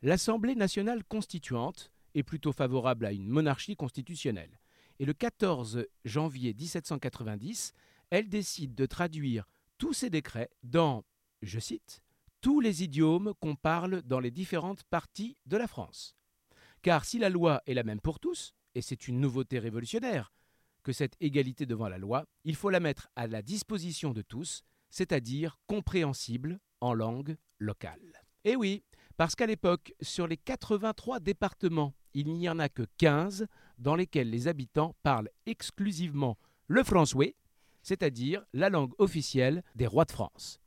[0.01, 4.59] L'Assemblée nationale constituante est plutôt favorable à une monarchie constitutionnelle.
[4.99, 7.73] Et le 14 janvier 1790,
[8.09, 9.47] elle décide de traduire
[9.81, 11.03] tous ces décrets dans,
[11.41, 12.03] je cite,
[12.39, 16.15] tous les idiomes qu'on parle dans les différentes parties de la France.
[16.83, 20.31] Car si la loi est la même pour tous, et c'est une nouveauté révolutionnaire,
[20.83, 24.61] que cette égalité devant la loi, il faut la mettre à la disposition de tous,
[24.91, 28.21] c'est-à-dire compréhensible en langue locale.
[28.43, 28.83] Et oui,
[29.17, 33.47] parce qu'à l'époque, sur les 83 départements, il n'y en a que 15
[33.79, 37.35] dans lesquels les habitants parlent exclusivement le français,
[37.83, 40.59] c'est-à-dire la langue officielle des rois de France.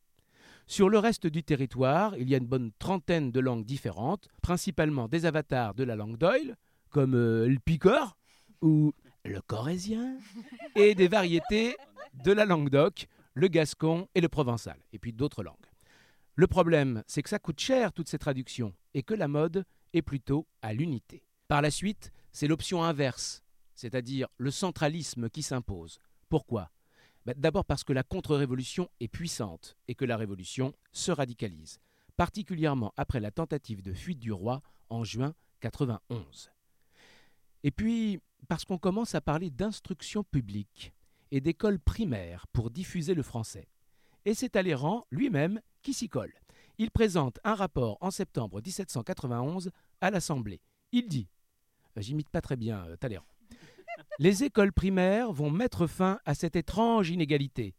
[0.66, 5.08] Sur le reste du territoire, il y a une bonne trentaine de langues différentes, principalement
[5.08, 6.56] des avatars de la langue d'Oil,
[6.90, 8.16] comme euh, le picor
[8.62, 8.92] ou
[9.24, 10.16] le corésien,
[10.76, 11.76] et des variétés
[12.24, 15.56] de la langue d'oc, le gascon et le provençal, et puis d'autres langues.
[16.34, 20.02] Le problème, c'est que ça coûte cher toutes ces traductions, et que la mode est
[20.02, 21.24] plutôt à l'unité.
[21.46, 23.42] Par la suite, c'est l'option inverse,
[23.74, 25.98] c'est-à-dire le centralisme qui s'impose.
[26.28, 26.70] Pourquoi?
[27.24, 31.80] Ben, D'abord parce que la contre-révolution est puissante et que la révolution se radicalise,
[32.16, 36.50] particulièrement après la tentative de fuite du roi en juin 91.
[37.62, 40.92] Et puis parce qu'on commence à parler d'instruction publique
[41.30, 43.68] et d'école primaire pour diffuser le français.
[44.26, 46.32] Et c'est Talleyrand lui-même qui s'y colle.
[46.78, 49.70] Il présente un rapport en septembre 1791
[50.00, 50.60] à l'Assemblée.
[50.92, 51.28] Il dit
[51.96, 53.26] J'imite pas très bien euh, Talleyrand.
[54.20, 57.74] Les écoles primaires vont mettre fin à cette étrange inégalité.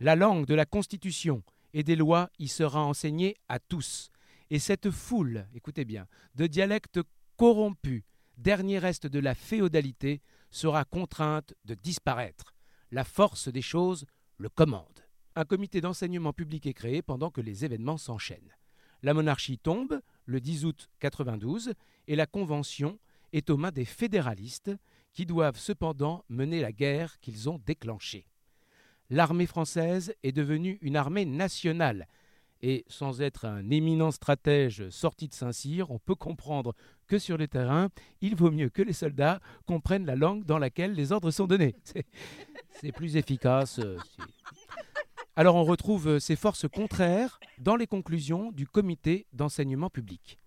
[0.00, 1.42] La langue de la Constitution
[1.74, 4.10] et des lois y sera enseignée à tous.
[4.48, 7.00] Et cette foule, écoutez bien, de dialectes
[7.36, 8.04] corrompus,
[8.38, 12.54] dernier reste de la féodalité, sera contrainte de disparaître.
[12.90, 14.06] La force des choses
[14.38, 15.04] le commande.
[15.34, 18.56] Un comité d'enseignement public est créé pendant que les événements s'enchaînent.
[19.02, 21.74] La monarchie tombe le 10 août 92
[22.08, 22.98] et la Convention
[23.34, 24.70] est aux mains des fédéralistes
[25.16, 28.26] qui doivent cependant mener la guerre qu'ils ont déclenchée.
[29.08, 32.06] L'armée française est devenue une armée nationale
[32.62, 36.74] Et sans être un éminent stratège sorti de Saint-Cyr, on peut comprendre
[37.06, 37.88] que sur le terrain,
[38.22, 41.74] il vaut mieux que les soldats comprennent la langue dans laquelle les ordres sont donnés.
[41.84, 43.78] C'est- plus efficace.
[43.78, 43.98] euh,
[45.36, 50.38] Alors on retrouve euh, ces forces contraires dans les conclusions du comité d'enseignement public.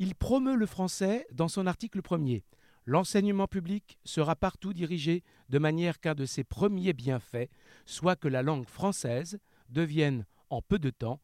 [0.00, 2.42] Il promeut le français dans son article premier.
[2.86, 7.48] L'enseignement public sera partout dirigé de manière qu'un de ses premiers bienfaits
[7.86, 9.38] soit que la langue française
[9.70, 11.20] devienne, en peu de temps,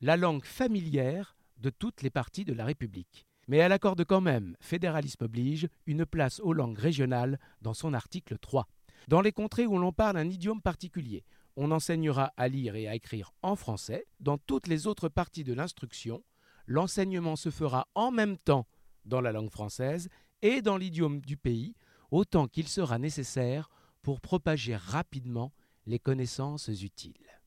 [0.00, 3.26] la langue familière de toutes les parties de la République.
[3.46, 8.38] Mais elle accorde quand même, fédéralisme oblige, une place aux langues régionales dans son article
[8.38, 8.66] 3.
[9.06, 11.24] Dans les contrées où l'on parle un idiome particulier,
[11.56, 14.06] on enseignera à lire et à écrire en français.
[14.18, 16.24] Dans toutes les autres parties de l'instruction,
[16.66, 18.66] l'enseignement se fera en même temps
[19.04, 20.08] dans la langue française
[20.44, 21.74] et dans l'idiome du pays,
[22.10, 23.70] autant qu'il sera nécessaire
[24.02, 25.52] pour propager rapidement
[25.86, 27.40] les connaissances utiles.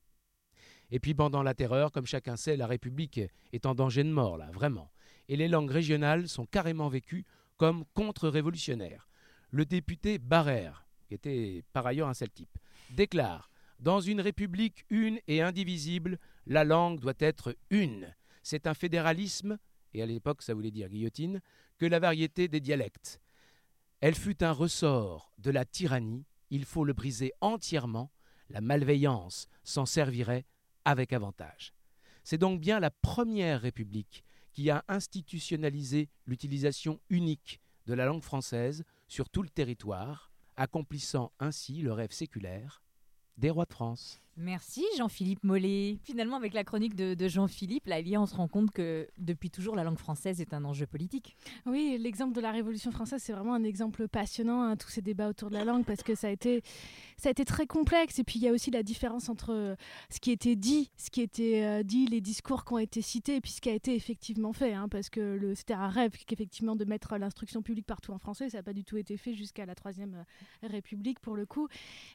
[0.90, 3.20] Et puis pendant la terreur, comme chacun sait, la République
[3.52, 4.90] est en danger de mort, là, vraiment.
[5.28, 7.24] Et les langues régionales sont carrément vécues
[7.56, 9.08] comme contre-révolutionnaires.
[9.50, 12.58] Le député Barrère, qui était par ailleurs un seul type,
[12.90, 18.12] déclare Dans une République une et indivisible, la langue doit être une.
[18.42, 19.58] C'est un fédéralisme,
[19.94, 21.40] et à l'époque ça voulait dire guillotine,
[21.78, 23.20] que la variété des dialectes.
[24.00, 28.12] Elle fut un ressort de la tyrannie, il faut le briser entièrement,
[28.50, 30.46] la malveillance s'en servirait
[30.84, 31.72] avec avantage.
[32.24, 38.84] C'est donc bien la première République qui a institutionnalisé l'utilisation unique de la langue française
[39.06, 42.82] sur tout le territoire, accomplissant ainsi le rêve séculaire
[43.36, 44.20] des rois de France.
[44.40, 45.98] Merci Jean-Philippe Mollet.
[46.04, 49.50] Finalement, avec la chronique de, de Jean-Philippe, là, Elia, on se rend compte que depuis
[49.50, 51.36] toujours, la langue française est un enjeu politique.
[51.66, 55.28] Oui, l'exemple de la Révolution française, c'est vraiment un exemple passionnant, hein, tous ces débats
[55.28, 56.62] autour de la langue, parce que ça a, été,
[57.16, 58.20] ça a été très complexe.
[58.20, 59.74] Et puis, il y a aussi la différence entre euh,
[60.08, 63.36] ce qui était dit, ce qui était euh, dit, les discours qui ont été cités,
[63.36, 64.72] et puis ce qui a été effectivement fait.
[64.72, 68.50] hein, parce que le- c'était un rêve qu'effectivement de mettre l'instruction publique partout en français.
[68.50, 70.24] Ça n'a pas du tout été fait jusqu'à la Troisième
[70.62, 71.66] euh, République, pour le coup.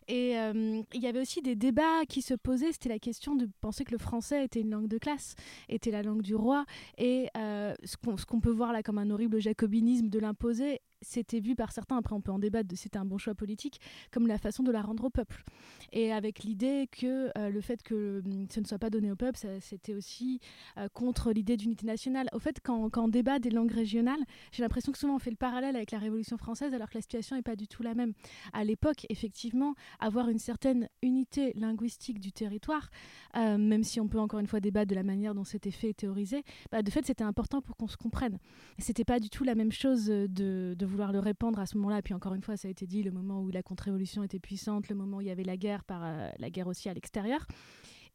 [0.08, 2.72] Et euh, il y avait aussi des débats qui se posaient.
[2.72, 5.36] C'était la question de penser que le français était une langue de classe,
[5.70, 6.66] était la langue du roi.
[6.98, 11.56] Et euh, ce qu'on peut voir là comme un horrible jacobinisme de l'imposer, c'était vu
[11.56, 13.80] par certains, après on peut en débattre de si c'était un bon choix politique,
[14.12, 15.44] comme la façon de la rendre au peuple.
[15.92, 19.16] Et avec l'idée que euh, le fait que hum, ce ne soit pas donné au
[19.16, 20.40] peuple, c'était aussi
[20.78, 22.28] euh, contre l'idée d'unité nationale.
[22.34, 25.36] Au fait, quand, on débat des langues régionales, j'ai l'impression que souvent on fait le
[25.36, 28.14] parallèle avec la Révolution française, alors que la situation n'est pas du tout la même.
[28.54, 32.90] À l'époque, effectivement, avoir une certaine unité linguistique du territoire,
[33.36, 35.90] euh, même si on peut encore une fois débattre de la manière dont c'était fait
[35.90, 38.40] et théorisé, bah, de fait, c'était important pour qu'on se comprenne.
[38.80, 41.78] C'était pas du tout la même chose euh, de, de vouloir le répandre à ce
[41.78, 42.02] moment-là.
[42.02, 44.88] Puis encore une fois, ça a été dit, le moment où la contre-révolution était puissante,
[44.90, 47.46] le moment où il y avait la guerre, par euh, la guerre aussi à l'extérieur.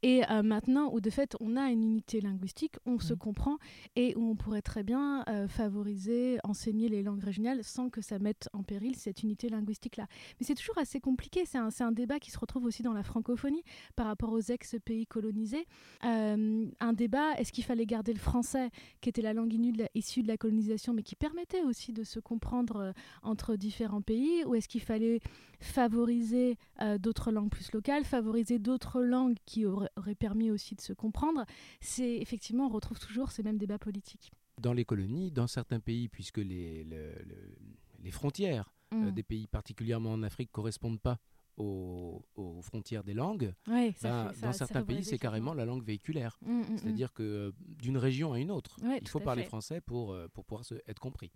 [0.03, 3.59] Et euh, maintenant, où de fait, on a une unité linguistique, on se comprend
[3.96, 8.18] et où on pourrait très bien euh, favoriser, enseigner les langues régionales sans que ça
[8.18, 10.07] mette en péril cette unité linguistique-là.
[10.38, 11.44] Mais c'est toujours assez compliqué.
[11.46, 13.62] C'est un, un débat qui se retrouve aussi dans la francophonie
[13.96, 15.66] par rapport aux ex-pays colonisés.
[16.05, 18.70] Euh, un débat, est-ce qu'il fallait garder le français,
[19.01, 21.92] qui était la langue inu- de la- issue de la colonisation, mais qui permettait aussi
[21.92, 22.92] de se comprendre
[23.22, 25.20] entre différents pays, ou est-ce qu'il fallait
[25.61, 26.57] favoriser
[27.01, 31.45] d'autres langues plus locales, favoriser d'autres langues qui auraient, auraient permis aussi de se comprendre
[31.80, 34.30] C'est effectivement, on retrouve toujours ces mêmes débats politiques.
[34.61, 37.55] Dans les colonies, dans certains pays, puisque les, le- le-
[38.01, 39.11] les frontières euh, Mm.
[39.12, 41.18] des pays, particulièrement en Afrique, correspondent pas
[41.59, 45.53] aux, aux frontières des langues, Ouais, ça ben, fait- ça- dans certains pays, c'est carrément
[45.55, 46.39] la langue véhiculaire.
[46.43, 46.78] Mm, mm.
[46.78, 49.49] C'est-à-dire que euh, d'une région à une autre, Ouais, il faut parler fait.
[49.49, 51.30] français pour, euh, pour pouvoir se- être compris.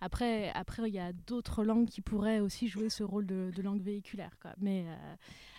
[0.00, 3.62] Après, après, il y a d'autres langues qui pourraient aussi jouer ce rôle de, de
[3.62, 4.52] langue véhiculaire, quoi.
[4.58, 5.16] mais euh,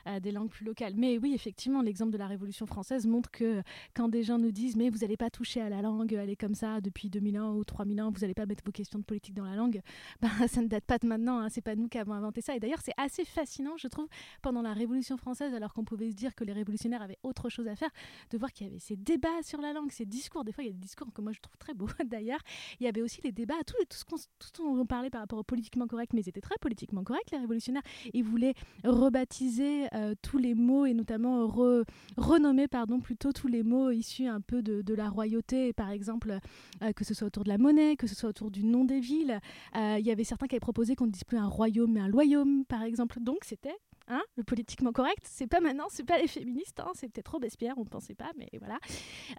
[0.08, 0.94] euh, des langues plus locales.
[0.96, 3.62] Mais oui, effectivement, l'exemple de la Révolution française montre que
[3.94, 6.36] quand des gens nous disent mais vous n'allez pas toucher à la langue, elle est
[6.36, 9.04] comme ça depuis 2000 ans ou 3000 ans, vous n'allez pas mettre vos questions de
[9.04, 9.82] politique dans la langue,
[10.22, 11.50] ben, ça ne date pas de maintenant, hein.
[11.50, 12.56] c'est pas nous qui avons inventé ça.
[12.56, 14.08] Et d'ailleurs, c'est assez fascinant, je trouve,
[14.42, 17.68] pendant la Révolution française, alors qu'on pouvait se dire que les révolutionnaires avaient autre chose
[17.68, 17.92] à faire,
[18.32, 20.44] de voir qu'il y avait ces débats sur la langue, ces discours.
[20.44, 22.42] Des fois, il y a des discours que moi je trouve très beaux d'ailleurs.
[22.80, 25.40] Il y avait aussi les débats, tout, tout ce qu'on tout on parlait par rapport
[25.40, 27.84] au politiquement correct, mais ils étaient très politiquement corrects, les révolutionnaires.
[28.14, 28.54] Ils voulaient
[28.84, 31.84] rebaptiser euh, tous les mots et notamment re-
[32.18, 36.40] renommer pardon, plutôt tous les mots issus un peu de, de la royauté, par exemple,
[36.82, 39.00] euh, que ce soit autour de la monnaie, que ce soit autour du nom des
[39.00, 39.40] villes.
[39.76, 42.00] Euh, Il y avait certains qui avaient proposé qu'on ne dise plus un royaume, mais
[42.00, 43.20] un loyaume, par exemple.
[43.20, 43.76] Donc c'était
[44.08, 47.76] Hein, le politiquement correct, c'est pas maintenant, c'est pas les féministes, hein, c'est peut-être Robespierre,
[47.78, 48.80] on ne pensait pas, mais voilà.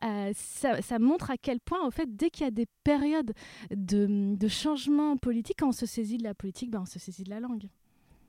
[0.05, 3.33] Euh, ça, ça montre à quel point, en fait, dès qu'il y a des périodes
[3.71, 7.25] de, de changement politique, quand on se saisit de la politique, ben, on se saisit
[7.25, 7.69] de la langue.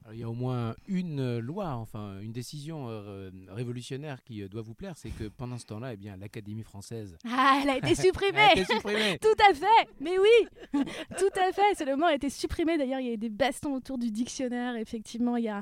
[0.05, 4.49] Alors, il y a au moins une loi, enfin une décision euh, révolutionnaire qui euh,
[4.49, 7.17] doit vous plaire, c'est que pendant ce temps-là, eh bien, l'Académie française.
[7.25, 8.33] Ah, elle a été supprimée.
[8.53, 9.17] Elle a été supprimée.
[9.19, 9.89] Tout à fait.
[10.01, 10.47] Mais oui,
[11.17, 11.75] tout à fait.
[11.77, 12.77] Ce mot a été supprimé.
[12.77, 14.75] D'ailleurs, il y a eu des bastons autour du dictionnaire.
[14.75, 15.61] Effectivement, il y a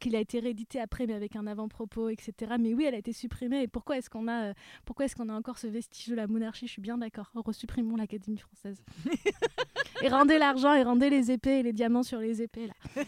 [0.00, 2.54] qu'il a été réédité après, mais avec un avant-propos, etc.
[2.58, 3.62] Mais oui, elle a été supprimée.
[3.62, 6.26] Et pourquoi est-ce qu'on a, euh, pourquoi est-ce qu'on a encore ce vestige de la
[6.26, 6.66] monarchie?
[6.66, 7.30] Je suis bien d'accord.
[7.34, 8.82] Resupprimons l'Académie française.
[10.02, 13.02] et rendez l'argent et rendez les épées et les diamants sur les épées là.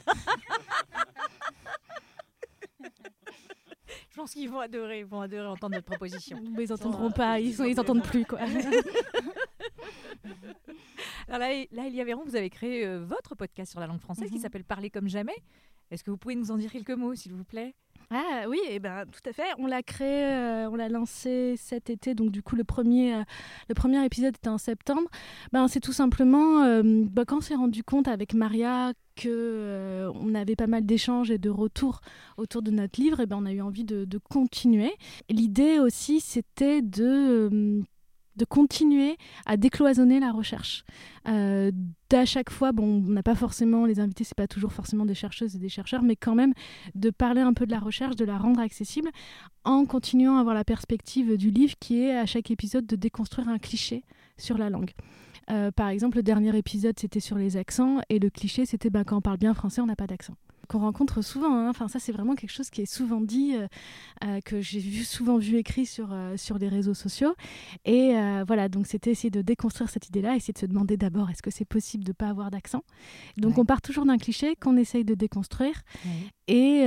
[4.11, 6.39] Je pense qu'ils vont adorer, ils vont adorer entendre notre proposition.
[6.57, 7.41] Mais ils entendront pas.
[7.41, 8.39] Ils, ils entendent plus quoi.
[11.29, 14.29] Alors là, là, Elia Véron, vous avez créé euh, votre podcast sur la langue française
[14.29, 14.41] qui Mhm.
[14.43, 15.35] s'appelle Parler comme jamais.
[15.91, 17.75] Est-ce que vous pouvez nous en dire quelques mots, s'il vous plaît?
[18.11, 19.48] Ah oui, et ben, tout à fait.
[19.59, 22.14] On l'a créé, euh, on l'a lancé cet été.
[22.14, 23.22] Donc du coup, le premier, euh,
[23.68, 25.09] le premier épisode était en septembre.
[25.52, 30.34] Ben, c'est tout simplement euh, ben, quand on s'est rendu compte avec Maria que on
[30.34, 32.00] avait pas mal d'échanges et de retours
[32.36, 34.92] autour de notre livre, et ben, on a eu envie de, de continuer.
[35.30, 37.82] L'idée aussi, c'était de
[38.37, 39.16] de continuer
[39.47, 40.85] à décloisonner la recherche.
[41.28, 41.70] Euh,
[42.11, 45.14] d'à chaque fois, bon, on n'a pas forcément, les invités, c'est pas toujours forcément des
[45.14, 46.53] chercheuses et des chercheurs, mais quand même
[46.95, 49.11] de parler un peu de la recherche, de la rendre accessible,
[49.64, 53.49] en continuant à avoir la perspective du livre qui est à chaque épisode de déconstruire
[53.49, 54.05] un cliché
[54.37, 54.93] sur la langue.
[55.51, 59.05] Euh, par exemple, le dernier épisode, c'était sur les accents, et le cliché, c'était bah,
[59.05, 60.37] quand on parle bien français, on n'a pas d'accent
[60.69, 61.53] qu'on rencontre souvent.
[61.55, 61.69] hein.
[61.71, 63.67] Enfin, ça, c'est vraiment quelque chose qui est souvent dit, euh,
[64.25, 67.35] euh, que j'ai vu, souvent vu écrit sur, euh, sur les réseaux sociaux.
[67.85, 71.31] Et euh, voilà, donc c'était essayer de déconstruire cette idée-là, essayer de se demander d'abord
[71.31, 72.83] est-ce que c'est possible de ne pas avoir d'accent?
[73.37, 73.61] Donc Ouais.
[73.61, 75.83] on part toujours d'un cliché qu'on essaye de déconstruire
[76.49, 76.87] et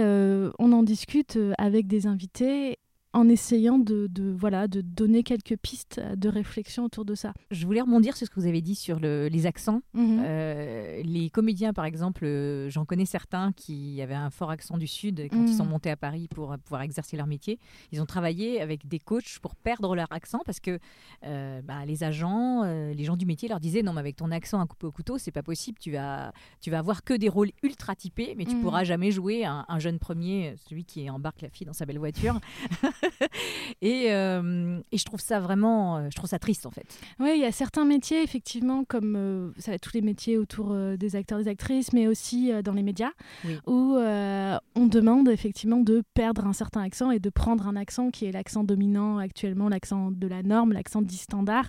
[0.60, 2.78] on en discute avec des invités
[3.18, 7.34] en essayant de, de, voilà, de donner quelques pistes de réflexion autour de ça.
[7.52, 9.82] Je voulais rebondir sur ce que vous avez dit sur le- les accents.
[9.94, 10.22] Mhm.
[10.24, 14.88] Euh, les comédiens, par exemple, euh, j'en connais certains qui avaient un fort accent du
[14.88, 15.58] Sud quand ils Mhm.
[15.58, 17.60] sont montés à Paris pour euh, pouvoir exercer leur métier.
[17.92, 20.78] Ils ont travaillé avec des coachs pour perdre leur accent parce que
[21.26, 24.60] euh, bah, les agents, les gens du métier leur disaient non, mais avec ton accent
[24.62, 25.80] à couper au couteau, c'est pas possible.
[25.80, 28.62] Tu vas, tu vas avoir que des rôles ultra typés, mais tu Mhm.
[28.62, 31.98] pourras jamais jouer un, un jeune premier, celui qui embarque la fille dans sa belle
[32.00, 32.40] voiture.
[33.82, 36.86] et, euh, et je trouve ça vraiment, euh, je trouve ça triste en fait.
[37.20, 40.38] Oui, il y a certains métiers, effectivement, comme euh, ça va être tous les métiers
[40.38, 43.12] autour euh, des acteurs, des actrices, mais aussi dans les médias,
[43.46, 43.58] Oui.
[43.68, 48.26] où on demande effectivement de perdre un certain accent et de prendre un accent qui
[48.26, 51.68] est l'accent dominant actuellement, l'accent de la norme, l'accent dit standard,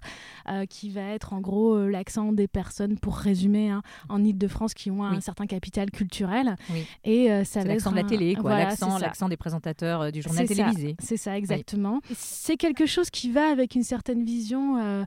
[0.68, 5.04] qui va être en gros l'accent des personnes, pour résumer, hein, en Ile-de-France, qui ont
[5.04, 6.56] un certain capital culturel.
[6.70, 6.86] Oui.
[7.04, 8.58] Et ça va l'accent de la télé, quoi.
[8.58, 10.96] l'accent, des présentateurs du journal télévisé.
[11.00, 12.00] C'est ça, exactement.
[12.14, 15.04] C'est quelque chose qui va avec une certaine vision euh,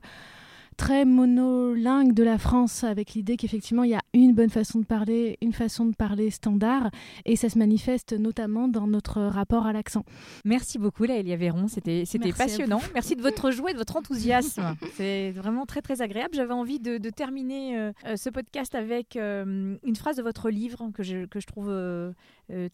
[0.76, 4.84] très monolingue de la France, avec l'idée qu'effectivement, il y a une bonne façon de
[4.84, 6.90] parler, une façon de parler standard,
[7.24, 10.04] et ça se manifeste notamment dans notre rapport à l'accent.
[10.44, 11.68] Merci beaucoup, là, Elia Véron.
[11.68, 12.04] C'était,
[12.36, 12.80] passionnant.
[12.94, 14.76] Merci de votre joie et de votre enthousiasme.
[14.94, 16.34] C'est vraiment très, très agréable.
[16.34, 20.50] J'avais envie de, de terminer euh, euh, ce podcast avec euh, une phrase de votre
[20.50, 22.12] livre que je, que je trouve euh,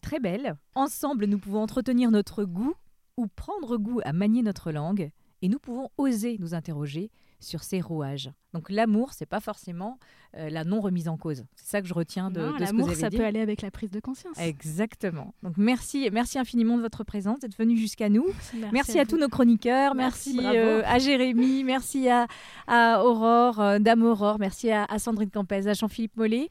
[0.01, 0.55] très belle.
[0.75, 2.73] Ensemble, nous pouvons entretenir notre goût
[3.19, 5.11] ou prendre goût à manier notre langue
[5.41, 7.11] et nous pouvons oser nous interroger
[7.41, 8.31] sur ses rouages.
[8.53, 9.97] Donc l'amour, c'est pas forcément
[10.35, 11.45] euh, la non remise en cause.
[11.55, 13.15] C'est ça que je retiens de, Non, de ce L'amour, ça dit.
[13.15, 14.37] peut aller avec la prise de conscience.
[14.37, 15.33] Exactement.
[15.41, 18.25] Donc merci, merci infiniment de votre présence, d'être venu jusqu'à nous.
[18.73, 22.27] Merci, à tous nos chroniqueurs, merci, euh, à Jérémy, merci à,
[22.67, 26.49] à Aurore, euh, Dame Aurore, merci à, à Sandrine Campez, à Jean-Philippe Mollet.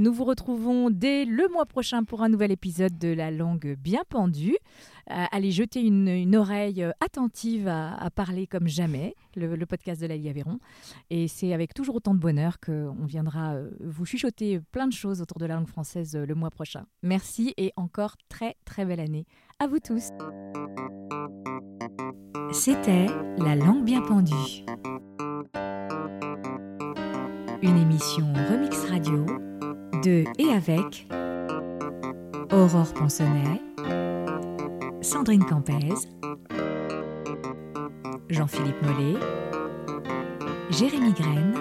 [0.00, 4.02] Nous vous retrouvons dès le mois prochain pour un nouvel épisode de La langue bien
[4.08, 4.56] pendue.
[5.10, 10.28] Euh, allez jeter une, oreille euh, attentive à, parler comme jamais, le, podcast de Lalie
[10.28, 10.58] Aveyron.
[11.10, 15.20] Et c'est avec toujours autant de bonheur qu'on viendra euh, vous chuchoter plein de choses
[15.20, 16.86] autour de la langue française le mois prochain.
[17.02, 19.26] Merci et encore très très belle année
[19.58, 20.10] à vous tous.
[22.52, 23.06] C'était
[23.38, 24.64] La langue bien pendue.
[27.62, 29.24] Une émission Remix Radio
[30.04, 31.06] de et avec
[32.52, 33.60] Aurore Ponsonnet,
[35.04, 36.08] Sandrine Campez,
[38.30, 39.20] Jean-Philippe Mollet,
[40.70, 41.54] Jérémy Graine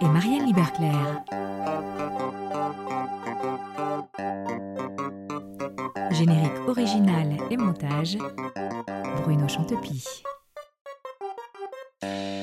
[0.00, 1.22] et Marianne Liberclair.
[6.10, 8.18] Générique original et montage,
[9.22, 10.24] Bruno Chantepie.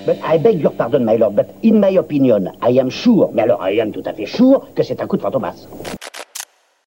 [0.05, 3.41] But I beg your pardon, my lord, but in my opinion, I am sure, mais
[3.41, 5.67] alors I am tout à fait sure que c'est un coup de fantomas.